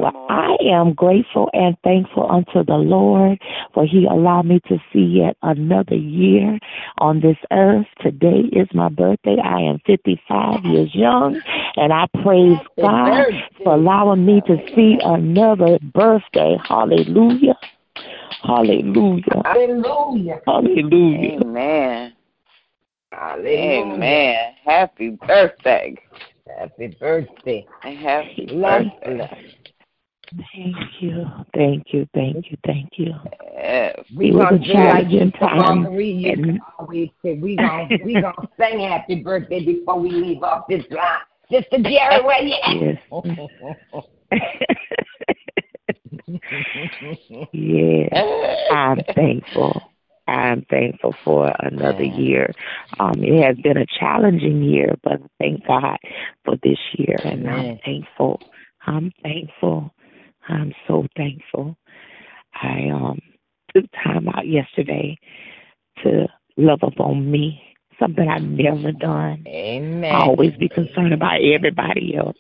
[0.01, 3.41] Well, I am grateful and thankful unto the Lord
[3.73, 6.59] for He allowed me to see yet another year
[6.99, 7.87] on this earth.
[8.01, 9.37] Today is my birthday.
[9.43, 11.41] I am 55 years young,
[11.77, 13.27] and I praise God
[13.63, 16.57] for allowing me to see another birthday.
[16.69, 17.59] Hallelujah.
[18.43, 19.43] Hallelujah.
[19.45, 20.41] Hallelujah.
[20.47, 21.41] Hallelujah.
[21.43, 22.13] Amen.
[23.13, 23.95] Hallelujah.
[23.95, 24.55] Amen.
[24.65, 25.95] Happy birthday.
[26.59, 27.67] Happy birthday.
[27.81, 29.55] Happy birthday.
[30.31, 31.27] Thank you.
[31.55, 32.09] Thank you.
[32.15, 32.57] Thank you.
[32.67, 33.13] Thank you.
[33.55, 33.99] Yes.
[34.17, 37.35] We It was gonna a challenging time, Marie used and- to always say.
[37.35, 41.21] We gonna we gonna sing happy birthday before we leave off this line.
[41.51, 42.77] Sister Jerry, where you at?
[42.81, 42.99] Yes.
[47.53, 48.09] yes.
[48.73, 49.83] I'm thankful.
[50.27, 52.51] I'm thankful for another year.
[52.99, 55.99] Um, it has been a challenging year, but thank God
[56.45, 58.41] for this year, and I'm thankful.
[58.87, 59.93] I'm thankful.
[60.49, 61.77] I'm so thankful.
[62.55, 63.21] I um
[63.75, 65.17] took time out yesterday
[66.03, 66.27] to
[66.57, 67.61] love up on me,
[67.99, 69.45] something I've never done.
[69.47, 70.13] Amen.
[70.13, 72.37] I always be concerned about everybody else,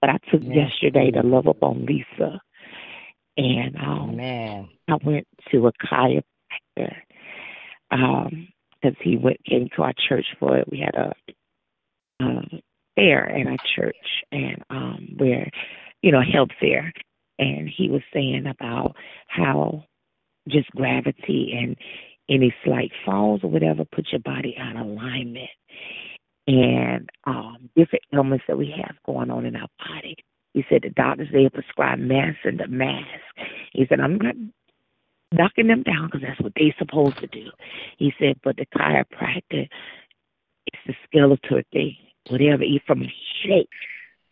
[0.00, 2.40] but I took Yes, yesterday to love up on Lisa,
[3.36, 4.68] and um, Amen.
[4.88, 6.94] I went to a chiropractor
[7.90, 8.48] um
[8.80, 10.70] because he went came to our church for it.
[10.70, 11.12] We had a
[12.20, 12.60] um
[12.96, 13.96] fair at our church
[14.32, 15.50] and um where
[16.02, 16.92] you know health fair
[17.40, 18.94] and he was saying about
[19.28, 19.84] how
[20.48, 21.76] just gravity and
[22.28, 25.50] any slight falls or whatever put your body out of alignment
[26.46, 30.16] and um different ailments that we have going on in our body.
[30.54, 33.06] He said the doctors they prescribe masks and the mask.
[33.72, 34.34] He said I'm not
[35.32, 37.50] knocking them down because that's what they supposed to do.
[37.98, 39.68] He said, but the chiropractor,
[40.66, 41.96] it's the skeletal thing.
[42.28, 43.04] Whatever, from
[43.42, 43.68] shake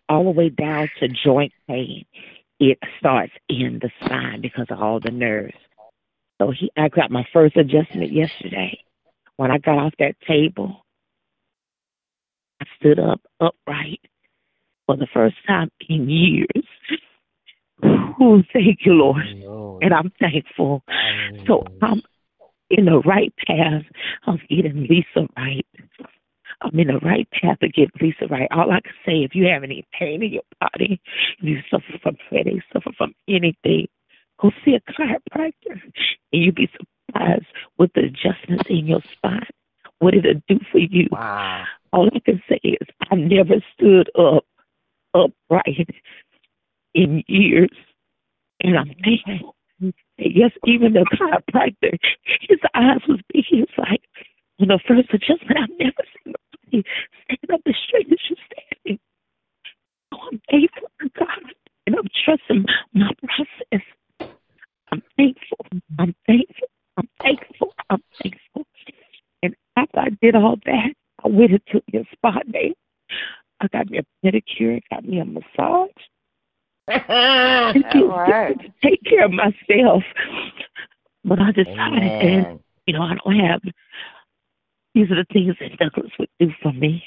[0.09, 2.05] all the way down to joint pain.
[2.61, 5.55] It starts in the spine because of all the nerves.
[6.41, 8.79] So he, I got my first adjustment yesterday.
[9.37, 10.85] When I got off that table,
[12.61, 14.01] I stood up upright
[14.87, 16.47] for the first time in years.
[18.21, 19.23] Oh, thank you, Lord.
[19.37, 19.85] Lord.
[19.85, 20.83] And I'm thankful.
[21.47, 22.03] So I'm
[22.69, 23.85] in the right path
[24.27, 25.65] of getting Lisa right.
[26.61, 28.49] I'm in the right path to get Lisa right.
[28.51, 31.01] All I can say, if you have any pain in your body,
[31.39, 33.87] if you suffer from headaches, suffer from anything,
[34.41, 35.93] go see a chiropractor, and
[36.33, 37.47] you'll be surprised
[37.79, 39.47] with the adjustments in your spine.
[40.01, 41.09] What it'll do for you.
[41.11, 41.65] Wow.
[41.93, 44.45] All I can say is I never stood up
[45.15, 45.89] upright
[46.95, 47.71] in years,
[48.61, 49.55] and I'm thankful.
[49.81, 51.99] And yes, even the chiropractor,
[52.49, 53.45] his eyes was big.
[53.49, 54.03] He was like,
[54.61, 56.35] on the first adjustment, I've never seen
[56.73, 56.85] nobody
[57.25, 59.01] stand up as straight as you're standing.
[60.13, 61.53] So I'm thankful to God,
[61.87, 63.87] and I'm trusting my process.
[64.91, 65.67] I'm thankful.
[65.99, 66.69] I'm thankful.
[66.97, 67.75] I'm thankful.
[67.91, 68.67] I'm thankful.
[69.43, 72.75] And after I did all that, I went and took me a spa day.
[73.61, 75.91] I got me a pedicure, got me a massage.
[76.89, 78.59] and just All right.
[78.59, 80.03] to take care of myself.
[81.25, 82.61] But I decided, and Amen.
[82.87, 83.61] you know, I don't have.
[84.95, 86.08] These are the things that Douglas would do for
[86.79, 87.05] me.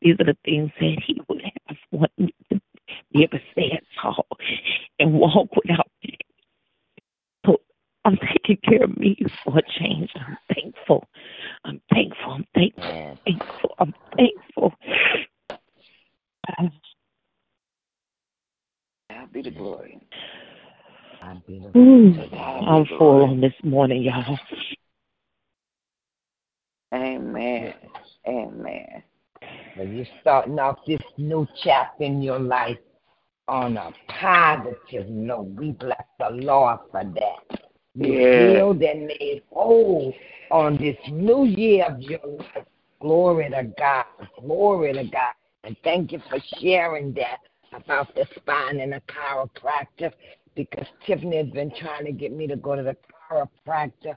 [0.00, 2.60] These are the things that he would have want me to
[3.12, 4.26] be able to stand tall
[4.98, 6.16] and walk without pain.
[7.46, 7.60] So
[8.04, 10.10] I'm taking care of me for a change.
[10.16, 11.04] I'm thankful.
[11.64, 12.32] I'm thankful.
[12.32, 12.84] I'm thankful.
[12.84, 13.18] Amen.
[13.24, 13.74] thankful.
[13.78, 14.74] I'm thankful.
[19.10, 20.00] God be the glory.
[21.20, 24.38] God be the Ooh, To God be I'm full on this morning, y'all.
[26.94, 27.74] Amen.
[28.26, 29.02] Amen.
[29.76, 32.78] Well, you're starting off this new chapter in your life
[33.48, 35.48] on a positive note.
[35.56, 37.60] We bless the Lord for that.
[37.98, 38.54] Be Yeah.
[38.54, 40.14] healed and made whole
[40.50, 42.64] on this new year of your life.
[42.98, 44.06] Glory to God.
[44.40, 45.34] Glory to God.
[45.64, 47.40] And thank you for sharing that
[47.74, 50.14] about the spine and the chiropractor
[50.54, 52.96] because Tiffany has been trying to get me to go to the
[53.30, 54.16] chiropractor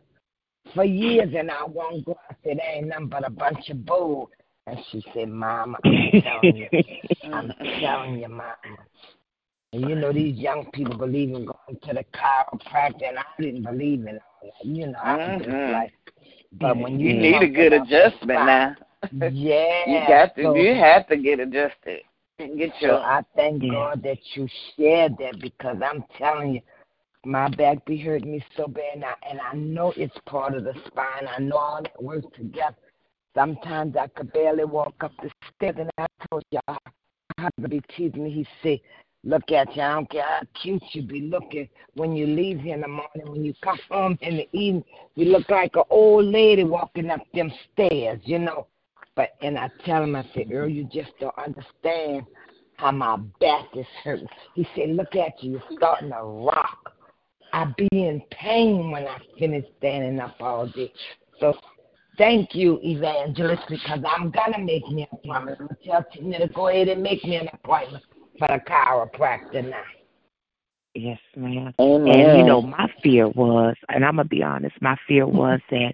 [0.74, 2.18] for years, and I won't go.
[2.30, 4.32] I said, ain't nothing but a bunch of bull.
[4.68, 6.68] And she said, Mama, I'm telling you,
[7.24, 8.54] I'm telling you, Mama.
[9.74, 13.64] And you know, these young people believe in going to the chiropractor, and I didn't
[13.64, 14.66] believe in all that.
[14.66, 15.72] You know, I was just Mhm.
[15.74, 15.94] like,
[16.54, 18.76] but when you, You need a good adjustment now.
[19.32, 20.44] yeah, You got to.
[20.44, 22.02] so- You have to get adjusted.
[22.38, 23.00] Get So your.
[23.00, 26.62] I thank God that you shared that because I'm telling you,
[27.26, 30.74] my back be hurting me so bad now, and I know it's part of the
[30.88, 31.28] spine.
[31.28, 32.76] I know all that works together.
[33.36, 36.62] Sometimes I could barely walk up the stairs, and I told y'all,
[37.38, 38.32] my husband be teasing me.
[38.32, 38.82] He say,
[39.26, 39.82] "Look at you.
[39.82, 43.30] I don't care how cute you be looking when you leave here in the morning.
[43.30, 47.22] When you come home in the evening, you look like an old lady walking up
[47.34, 48.68] them stairs, you know."
[49.16, 52.26] But and I tell him, I said, Earl, you just don't understand
[52.78, 54.28] how my back is hurting.
[54.54, 56.94] He said, Look at you, you're starting to rock.
[57.54, 60.92] I be in pain when I finish standing up all day.
[61.40, 61.54] So
[62.18, 65.58] thank you, Evangelist, because I'm gonna make me an appointment.
[65.60, 68.04] I'm gonna tell Tina to go ahead and make me an appointment
[68.38, 69.84] for the chiropractor now.
[70.94, 71.74] Yes, ma'am.
[71.80, 72.08] Amen.
[72.08, 75.94] And you know, my fear was, and I'm gonna be honest, my fear was that,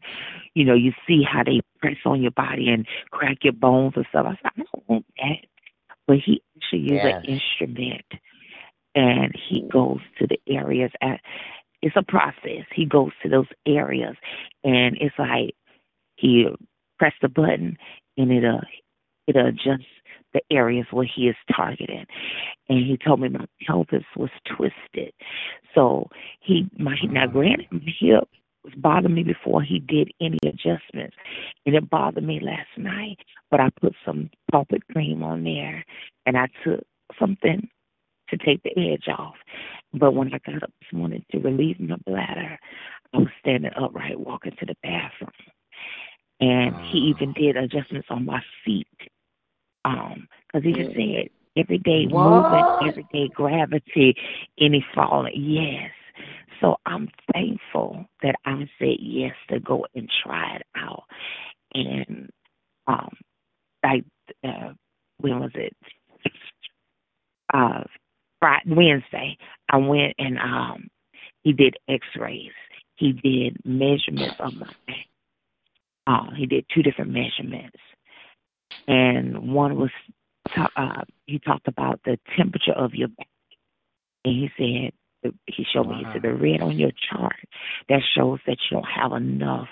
[0.54, 4.06] you know, you see how they press on your body and crack your bones and
[4.10, 4.28] stuff.
[4.28, 5.48] I said, I don't want that.
[6.08, 7.24] But he actually used Yes.
[7.26, 8.06] an instrument,
[8.96, 10.92] and he goes to the areas.
[11.02, 11.20] At,
[11.82, 12.66] it's a process.
[12.76, 14.16] He goes to those areas,
[14.64, 15.56] and it's like
[16.22, 16.48] he
[17.00, 17.78] press the button,
[18.18, 18.62] and it'll uh,
[19.28, 19.84] it'll adjust
[20.34, 22.06] the areas where he is targeting.
[22.70, 25.14] And he told me my pelvis was twisted.
[25.76, 26.10] So
[26.40, 27.34] he my now mm-hmm.
[27.34, 28.30] granted my hip
[28.64, 31.16] was bothering me before he did any adjustments.
[31.66, 33.18] And it bothered me last night.
[33.50, 35.84] But I put some pulpit cream on there
[36.26, 36.82] and I took
[37.20, 37.68] something
[38.30, 39.36] to take the edge off.
[39.94, 42.58] But when I got up this morning to relieve my bladder,
[43.14, 45.32] I was standing upright walking to the bathroom.
[46.42, 48.88] And he even did adjustments on my feet.
[49.86, 52.44] Um, 'cause he just said everyday What?
[52.44, 54.16] movement, everyday gravity,
[54.60, 55.34] any falling.
[55.36, 55.92] Yes.
[56.62, 61.06] So I'm thankful that I said yes to go and try it out.
[61.74, 62.30] And
[62.88, 63.16] um
[63.84, 64.06] like
[64.44, 64.74] uh
[65.20, 65.76] when was it?
[67.54, 67.84] Uh
[68.40, 69.38] Friday Wednesday
[69.70, 70.88] I went and um
[71.44, 72.54] he did x rays.
[72.96, 75.08] He did measurements of my back.
[76.08, 77.78] Uh, he did two different measurements.
[78.88, 79.92] And one was
[80.54, 83.28] ta- uh he talked about the temperature of your back.
[84.26, 87.36] And he said he showed me he said the red on your chart
[87.90, 89.68] that shows that you don't have enough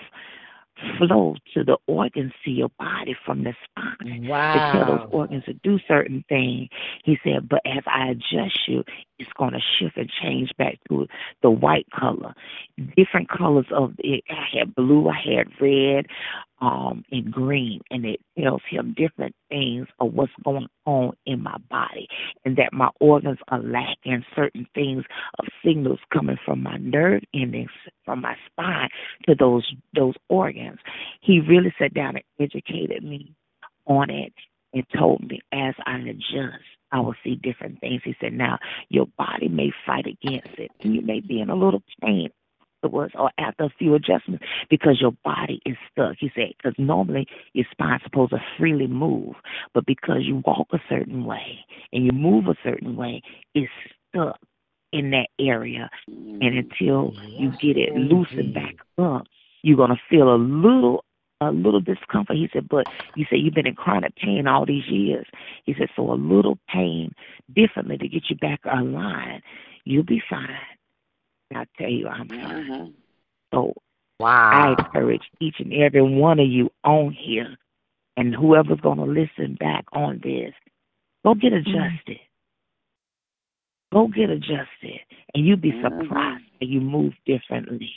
[0.98, 5.52] flow to the organs to your body from the spine to tell those organs to
[5.54, 6.68] do certain things.
[7.04, 8.84] He said, but as I adjust you,
[9.20, 11.06] it's going to shift and change back to
[11.42, 12.34] the white color.
[12.96, 14.24] Different colors of it.
[14.30, 16.06] I had blue, I had red,
[16.60, 21.56] um, and green, and it tells him different things of what's going on in my
[21.70, 22.08] body,
[22.44, 25.04] and that my organs are lacking certain things
[25.38, 27.70] of signals coming from my nerve endings,
[28.04, 28.88] from my spine
[29.26, 30.78] to those those organs.
[31.20, 33.34] He really sat down and educated me
[33.86, 34.32] on it
[34.72, 38.02] and told me as I adjust, I will see different things.
[38.04, 41.54] He said, Now your body may fight against it and you may be in a
[41.54, 42.30] little pain
[42.82, 46.16] afterwards or after a few adjustments because your body is stuck.
[46.18, 49.34] He said, because normally your spine's supposed to freely move,
[49.74, 51.58] but because you walk a certain way
[51.92, 53.22] and you move a certain way,
[53.54, 53.70] it's
[54.08, 54.38] stuck
[54.92, 55.90] in that area.
[56.08, 59.26] And until you get it loosened back up,
[59.62, 61.04] you're gonna feel a little
[61.40, 62.36] a little discomfort.
[62.36, 62.86] He said, but
[63.16, 65.26] you said you've been in chronic pain all these years.
[65.64, 67.12] He said, so a little pain
[67.54, 69.42] differently to get you back aligned,
[69.84, 70.48] you'll be fine.
[71.54, 72.70] I tell you, I'm fine.
[72.70, 72.92] Mhm.
[73.52, 73.74] So
[74.20, 77.56] I encourage each and every one of you on here
[78.16, 80.54] and whoever's going to listen back on this,
[81.24, 82.20] go get adjusted.
[83.92, 85.00] Go get adjusted,
[85.34, 85.82] and you'll be Mhm.
[85.82, 87.92] surprised that you move differently.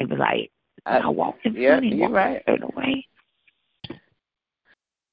[0.00, 0.50] And be like,
[0.88, 2.42] I- I walk in yeah, funny, you're right.
[2.46, 3.06] a certain way.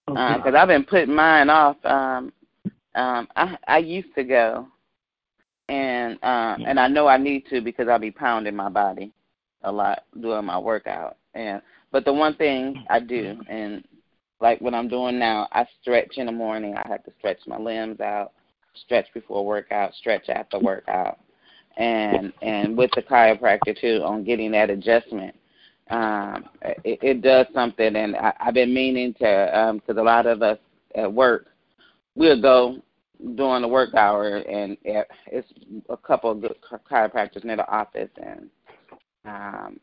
[0.07, 1.77] because Uh, I've been putting mine off.
[1.83, 2.31] Um,
[2.95, 4.67] um, I I used to go,
[5.67, 9.11] and uh, and I know I need to because I'll be pounding my body
[9.63, 11.17] a lot doing my workout.
[11.33, 11.61] And
[11.91, 13.83] but the one thing I do, and
[14.39, 16.75] like what I'm doing now, I stretch in the morning.
[16.77, 18.31] I have to stretch my limbs out,
[18.75, 21.19] stretch before workout, stretch after workout,
[21.75, 25.35] and and with the chiropractor too on getting that adjustment
[25.89, 26.45] um,
[26.83, 30.57] it, it does something, and I, I've been meaning to, because a lot of us
[30.95, 31.47] at work,
[32.15, 32.81] we'll go
[33.35, 35.47] during the work hour, and it, it's
[35.89, 38.49] a couple of good chi- chiropractors near the office, and
[39.25, 39.79] um,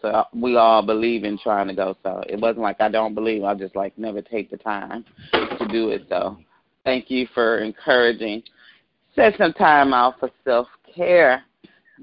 [0.00, 1.96] So we all believe in trying to go.
[2.02, 3.44] So it wasn't like I don't believe.
[3.44, 6.06] I just like never take the time to do it.
[6.08, 6.38] So
[6.84, 8.42] thank you for encouraging.
[9.14, 11.44] Set some time out for self care.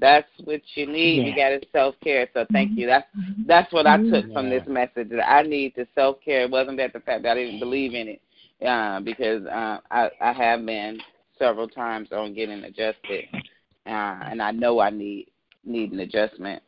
[0.00, 1.20] That's what you need.
[1.20, 1.26] Yeah.
[1.26, 2.26] You got to self care.
[2.32, 2.86] So thank you.
[2.86, 3.06] That's
[3.46, 5.10] that's what I took from this message.
[5.10, 6.42] That I need to self care.
[6.42, 8.22] It wasn't that the fact that I didn't believe in it,
[8.66, 10.98] uh, because uh, I I have been
[11.38, 13.26] several times on getting adjusted,
[13.86, 15.28] uh, and I know I need
[15.64, 16.62] need an adjustment.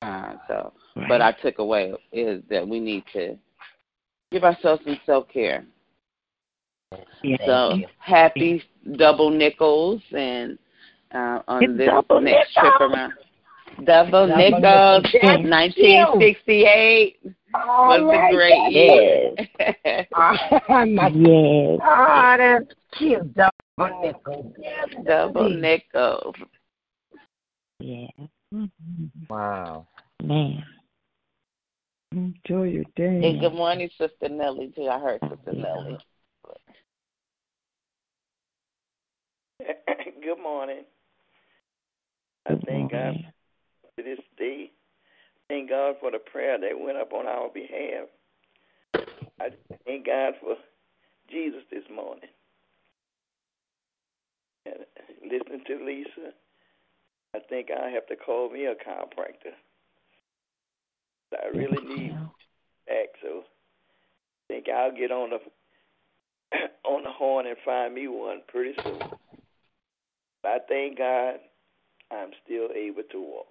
[0.00, 1.08] Uh, so, right.
[1.08, 3.36] but I took away is that we need to
[4.32, 5.64] give ourselves some self care.
[7.22, 8.62] Yeah, so happy
[8.96, 10.58] double nickels and
[11.14, 11.88] uh, on it's this
[12.22, 13.12] next trip around.
[13.84, 15.50] Double, double nickels, nickels.
[15.50, 17.16] 1968
[17.54, 18.30] was right.
[18.30, 19.34] the great year.
[19.58, 20.06] Yes.
[21.14, 21.80] yes.
[21.84, 23.34] Oh, that's cute.
[23.34, 24.54] Double nickels.
[25.06, 26.34] Double nickels.
[27.80, 28.08] Yeah.
[29.28, 29.88] Wow.
[30.22, 30.64] Man.
[32.12, 33.20] Enjoy your day.
[33.20, 34.86] Hey, good morning, Sister Nellie, too.
[34.88, 35.98] I heard Sister Nellie.
[40.22, 40.84] good morning.
[42.46, 43.16] I thank God
[43.96, 44.70] for this day.
[45.48, 48.08] Thank God for the prayer that went up on our behalf.
[49.40, 49.50] I
[49.84, 50.56] thank God for
[51.30, 52.30] Jesus this morning.
[54.66, 54.84] And
[55.22, 56.32] listening to Lisa,
[57.34, 59.54] I think I have to call me a chiropractor.
[61.32, 62.14] I really need
[62.86, 65.38] back, so I think I'll get on the
[66.84, 69.00] on the horn and find me one pretty soon.
[70.44, 71.36] I thank God
[72.12, 73.46] I'm still able to walk.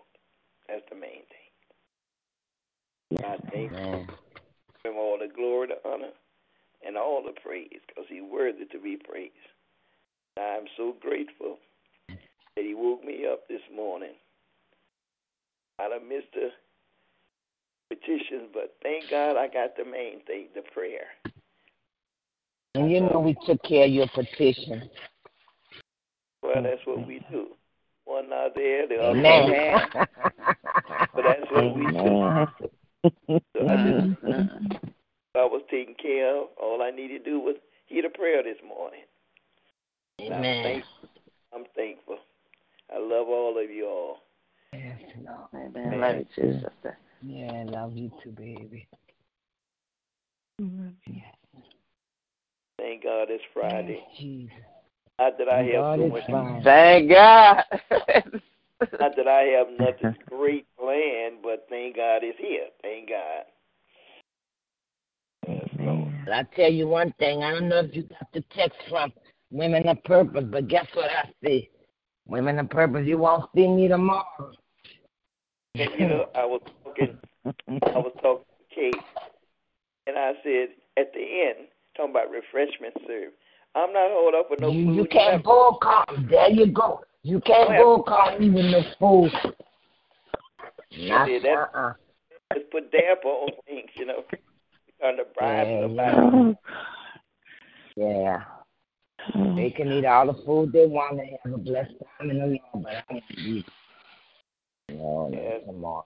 [0.67, 3.25] That's the main thing.
[3.25, 6.13] I thank Him all the glory, the honor,
[6.85, 9.33] and all the praise because He's worthy to be praised.
[10.37, 11.57] I'm so grateful
[12.07, 14.13] that He woke me up this morning.
[15.79, 16.49] I'd have missed the
[17.89, 21.07] petitions, but thank God I got the main thing, the prayer.
[22.75, 24.89] And you know we took care of your petition.
[26.41, 27.47] Well, that's what we do.
[28.11, 29.87] One not there, the other there.
[29.93, 31.91] but that's what we do.
[33.55, 34.73] So I, just, mm-hmm.
[35.33, 36.47] I was taken care of.
[36.61, 37.55] All I needed to do was
[37.87, 38.99] hear the prayer this morning.
[40.19, 40.57] Amen.
[40.57, 41.09] I'm thankful.
[41.55, 42.17] I'm thankful.
[42.93, 44.17] I love all of you all.
[44.73, 45.73] Yes, Lord.
[45.75, 46.01] Amen.
[46.01, 46.97] Love you too, sister.
[47.23, 48.87] Yeah, I love you too, baby.
[52.77, 54.03] Thank God it's Friday.
[54.19, 54.53] Jesus.
[55.21, 56.23] Not that I have so much.
[56.25, 56.61] Fine.
[56.63, 57.63] Thank God.
[58.99, 62.65] Not that I have nothing great planned, but thank God it's here.
[62.81, 63.43] Thank God.
[66.25, 67.43] But I tell you one thing.
[67.43, 69.13] I don't know if you got the text from
[69.51, 71.69] Women of Purpose, but guess what I see?
[72.25, 74.53] Women of Purpose, you won't see me tomorrow.
[75.75, 77.51] And you know, I was talking, I
[77.99, 78.95] was talking to Kate,
[80.07, 83.35] and I said at the end, talking about refreshment served.
[83.73, 84.95] I'm not holding up for no you, food.
[84.95, 86.05] You can't bull call.
[86.29, 87.01] There you go.
[87.23, 89.31] You can't bull call me with no food.
[90.97, 91.93] Not, yeah, that, uh-uh.
[92.53, 94.23] Just put damper on things, you know.
[94.99, 96.57] Trying to bribe yeah, somebody.
[97.95, 98.05] Yeah.
[98.05, 98.43] yeah.
[99.35, 99.55] Mm.
[99.55, 102.45] They can eat all the food they want and have a blessed time in the
[102.45, 103.65] Lord, but I want to eat.
[104.89, 106.03] No, no, come on.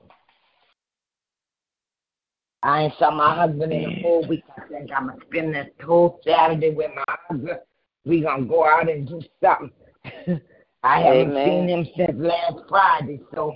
[2.66, 4.43] I ain't saw my husband in a full week.
[4.57, 7.59] I think I'm gonna spend this whole Saturday with my husband.
[8.05, 9.72] We gonna go out and do something.
[10.84, 11.45] I haven't Amen.
[11.45, 13.55] seen him since last Friday, so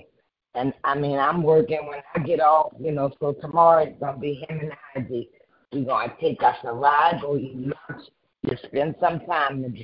[0.54, 3.12] and I mean I'm working when I get off, you know.
[3.18, 5.26] So tomorrow it's gonna be him and I.
[5.72, 8.08] We gonna take us a ride, go eat lunch,
[8.48, 9.74] just spend some time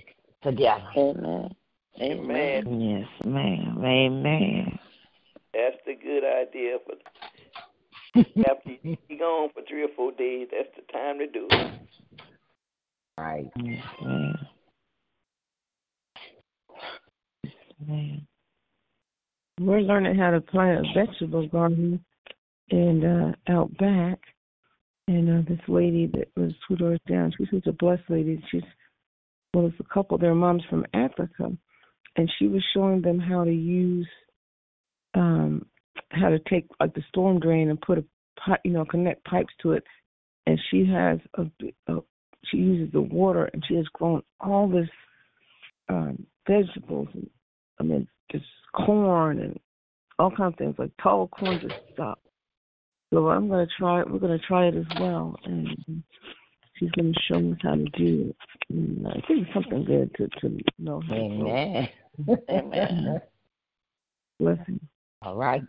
[0.45, 0.85] together.
[0.97, 1.51] Amen.
[2.01, 2.81] Amen.
[2.81, 3.85] Yes, ma'am.
[3.85, 4.79] Amen.
[5.53, 6.95] That's the good idea for
[8.49, 11.81] after you be gone for three or four days, that's the time to do it.
[13.19, 13.51] Right.
[19.61, 22.05] We're learning how to plant a vegetable garden
[22.71, 24.19] and uh out back.
[25.09, 28.43] And uh, this lady that was two doors down, she's such a blessed lady.
[28.51, 28.63] She's
[29.55, 30.19] well, it's a couple.
[30.19, 31.51] Their moms from Africa,
[32.17, 34.09] and she was showing them how to use
[35.15, 35.65] um
[36.11, 38.05] how to take like the storm drain and put a
[38.39, 39.85] pipe, you know, connect pipes to it.
[40.47, 41.47] And she has a,
[41.93, 42.01] a
[42.51, 44.89] she uses the water, and she has grown all this
[45.89, 47.09] um, vegetables.
[47.15, 47.29] And,
[47.81, 49.59] I mean, just corn and
[50.19, 52.19] all kinds of things like tall corn just stuff.
[53.13, 54.11] So I'm gonna try it.
[54.11, 56.03] We're gonna try it as well, and
[56.77, 58.37] she's gonna show me how to do it.
[58.69, 61.03] And I think it's something good to to know.
[61.11, 61.89] Amen.
[62.51, 63.21] Amen.
[64.41, 64.81] Blessing.
[65.23, 65.63] All right.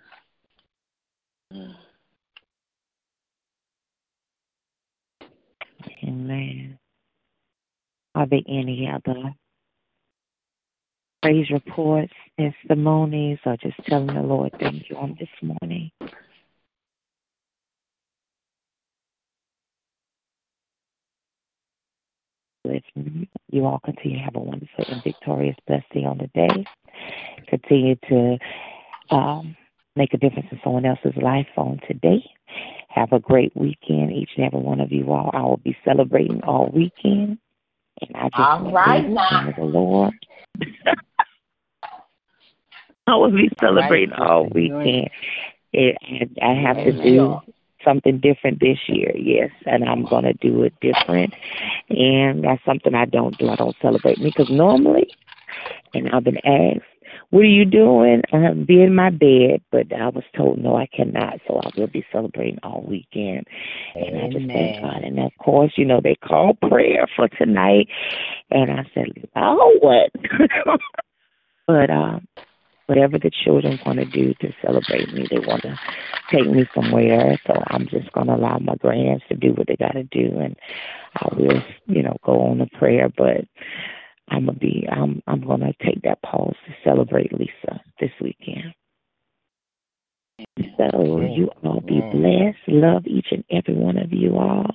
[6.04, 6.80] Amen.
[8.16, 9.34] Are there any other
[11.22, 15.92] praise reports, testimonies, or just telling the Lord thank you on this morning?
[23.50, 26.66] You all continue to have a wonderful and victorious, blessed day on the day.
[27.48, 28.38] Continue to
[29.16, 29.56] um,
[29.98, 32.24] make a difference in someone else's life on today.
[32.90, 35.32] Have a great weekend, each and every one of you all.
[35.34, 37.38] I will be celebrating all weekend.
[38.02, 39.54] And I just All right now.
[39.58, 40.14] the Lord.
[43.08, 45.10] I will be celebrating all weekend.
[45.74, 47.40] It, I, I have to do
[47.84, 51.34] something different this year, yes, and I'm going to do it different.
[51.90, 53.50] And that's something I don't do.
[53.50, 55.10] I don't celebrate me because normally,
[55.94, 56.84] and I've been asked,
[57.30, 58.22] what are you doing?
[58.32, 61.40] Um, be in my bed, but I was told no, I cannot.
[61.48, 63.46] So I will be celebrating all weekend,
[63.96, 65.04] and I just thank God.
[65.04, 67.88] And of course, you know they called prayer for tonight,
[68.50, 70.80] and I said, oh, what?
[71.68, 72.28] but um,
[72.86, 75.78] whatever the children want to do to celebrate me, they want to
[76.32, 77.38] take me somewhere.
[77.46, 80.40] So I'm just going to allow my grands to do what they got to do,
[80.40, 80.56] and
[81.16, 83.46] I will, you know, go on a prayer, but.
[84.30, 88.74] I'm gonna be I'm I'm gonna take that pause to celebrate Lisa this weekend.
[90.78, 92.58] So you all be blessed.
[92.68, 94.66] Love each and every one of you all.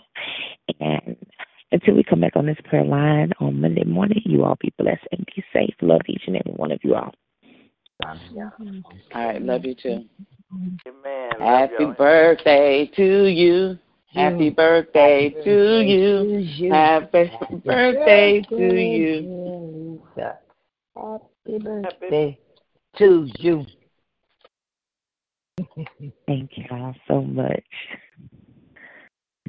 [0.81, 1.17] And
[1.71, 5.07] until we come back on this prayer line on Monday morning, you all be blessed
[5.13, 5.75] and be safe.
[5.81, 7.13] Love each and every one of you all.
[9.15, 10.05] All right, love you too.
[10.87, 11.31] Amen.
[11.41, 13.79] Happy birthday to you.
[14.15, 16.71] Happy birthday to you.
[16.71, 17.31] Happy
[17.65, 20.03] birthday to you.
[20.95, 22.39] Happy birthday
[22.99, 23.65] to you.
[26.27, 27.65] Thank you all so much.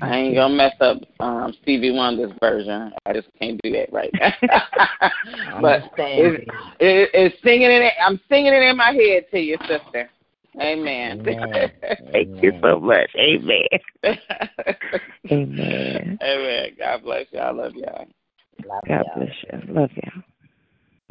[0.01, 2.93] I ain't gonna mess up um, Stevie Wonder's version.
[3.05, 4.34] I just can't do that right now.
[5.61, 6.49] but it's,
[6.80, 7.93] it, it's singing it.
[8.05, 10.09] I'm singing it in my head to you, sister.
[10.62, 11.22] Amen.
[11.28, 11.72] Amen.
[12.12, 13.10] Thank you so much.
[13.16, 13.66] Amen.
[15.32, 16.20] Amen.
[16.24, 16.70] Amen.
[16.78, 17.39] God bless you.
[17.39, 18.06] I love y'all.
[18.66, 19.16] Love God y'all.
[19.16, 19.74] bless you.
[19.74, 20.24] Love y'all.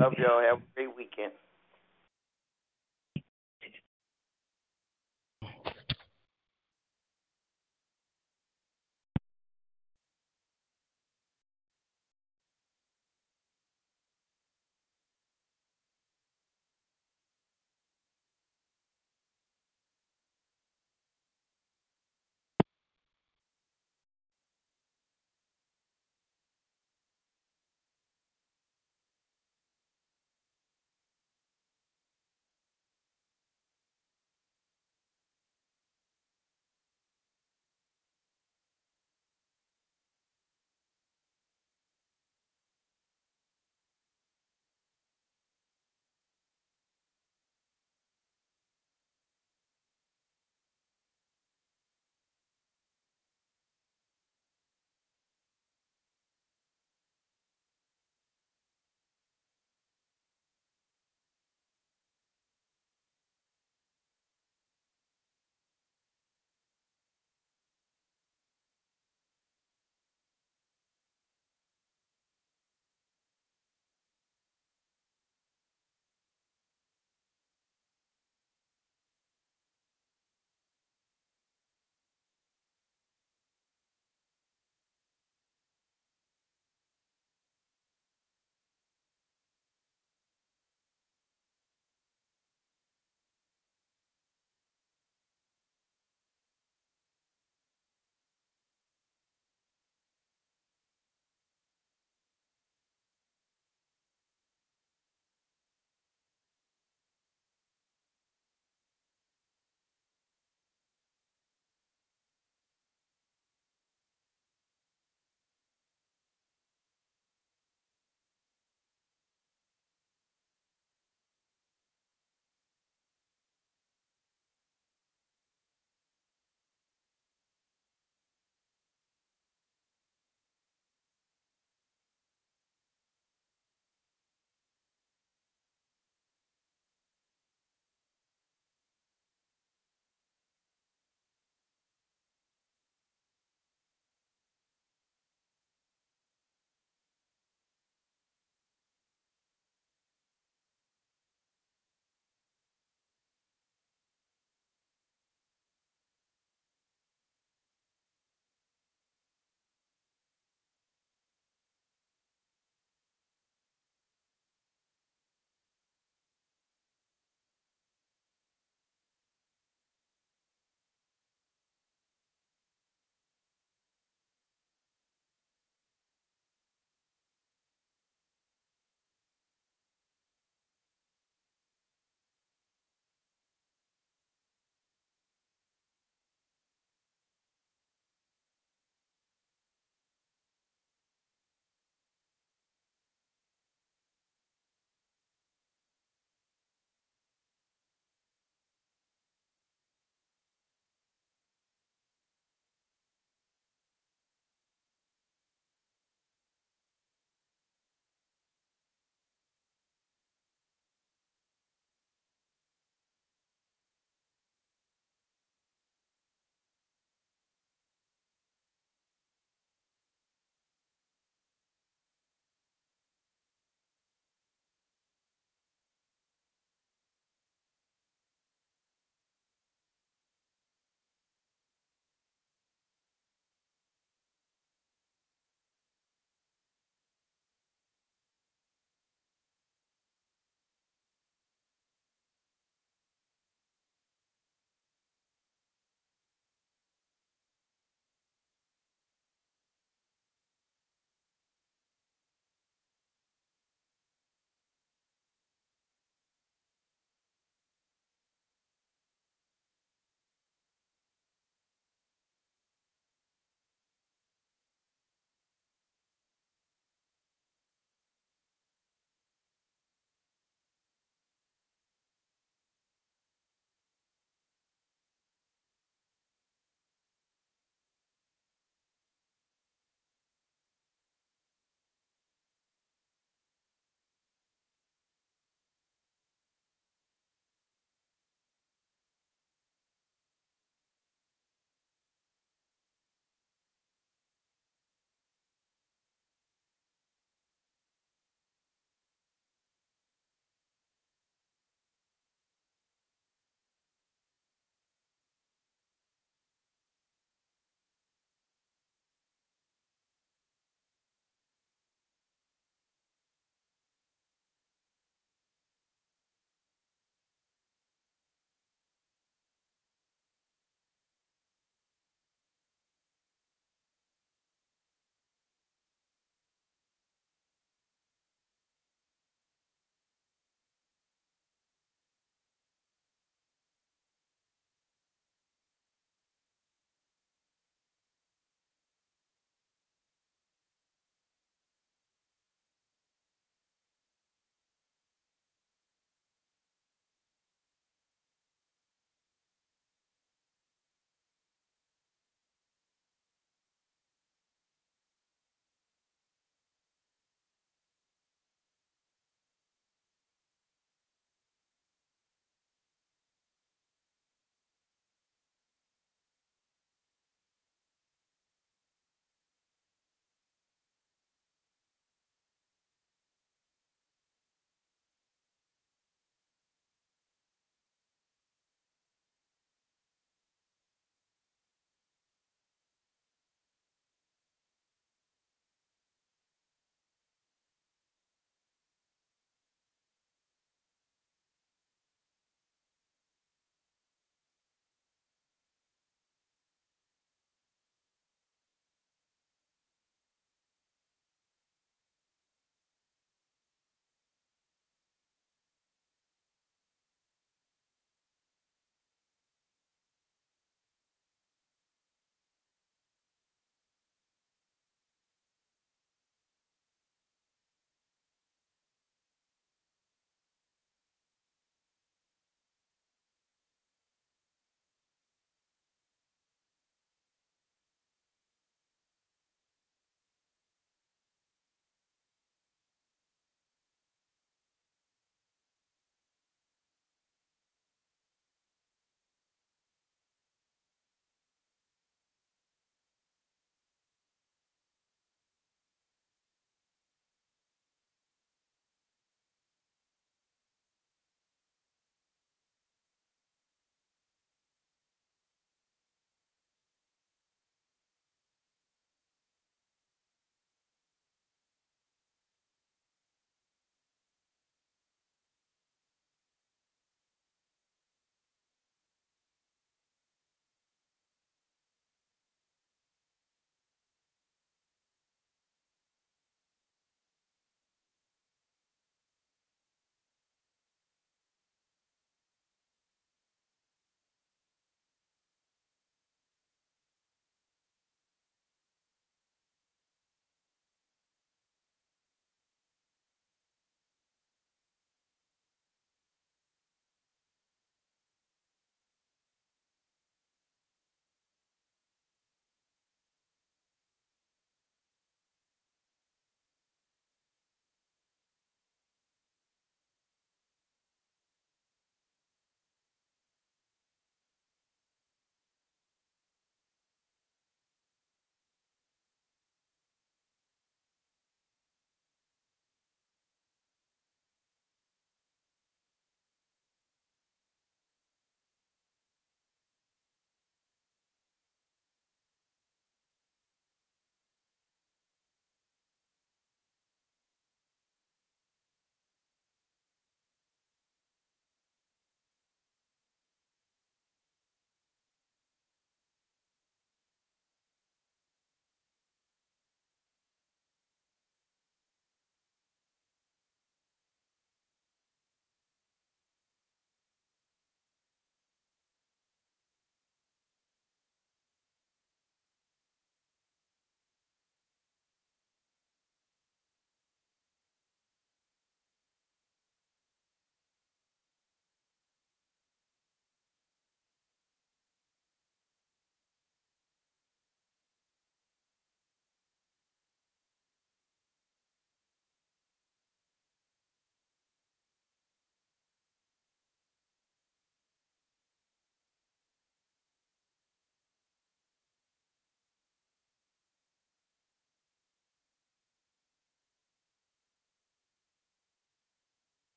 [0.00, 0.40] Love y'all.
[0.40, 1.32] Have a great weekend.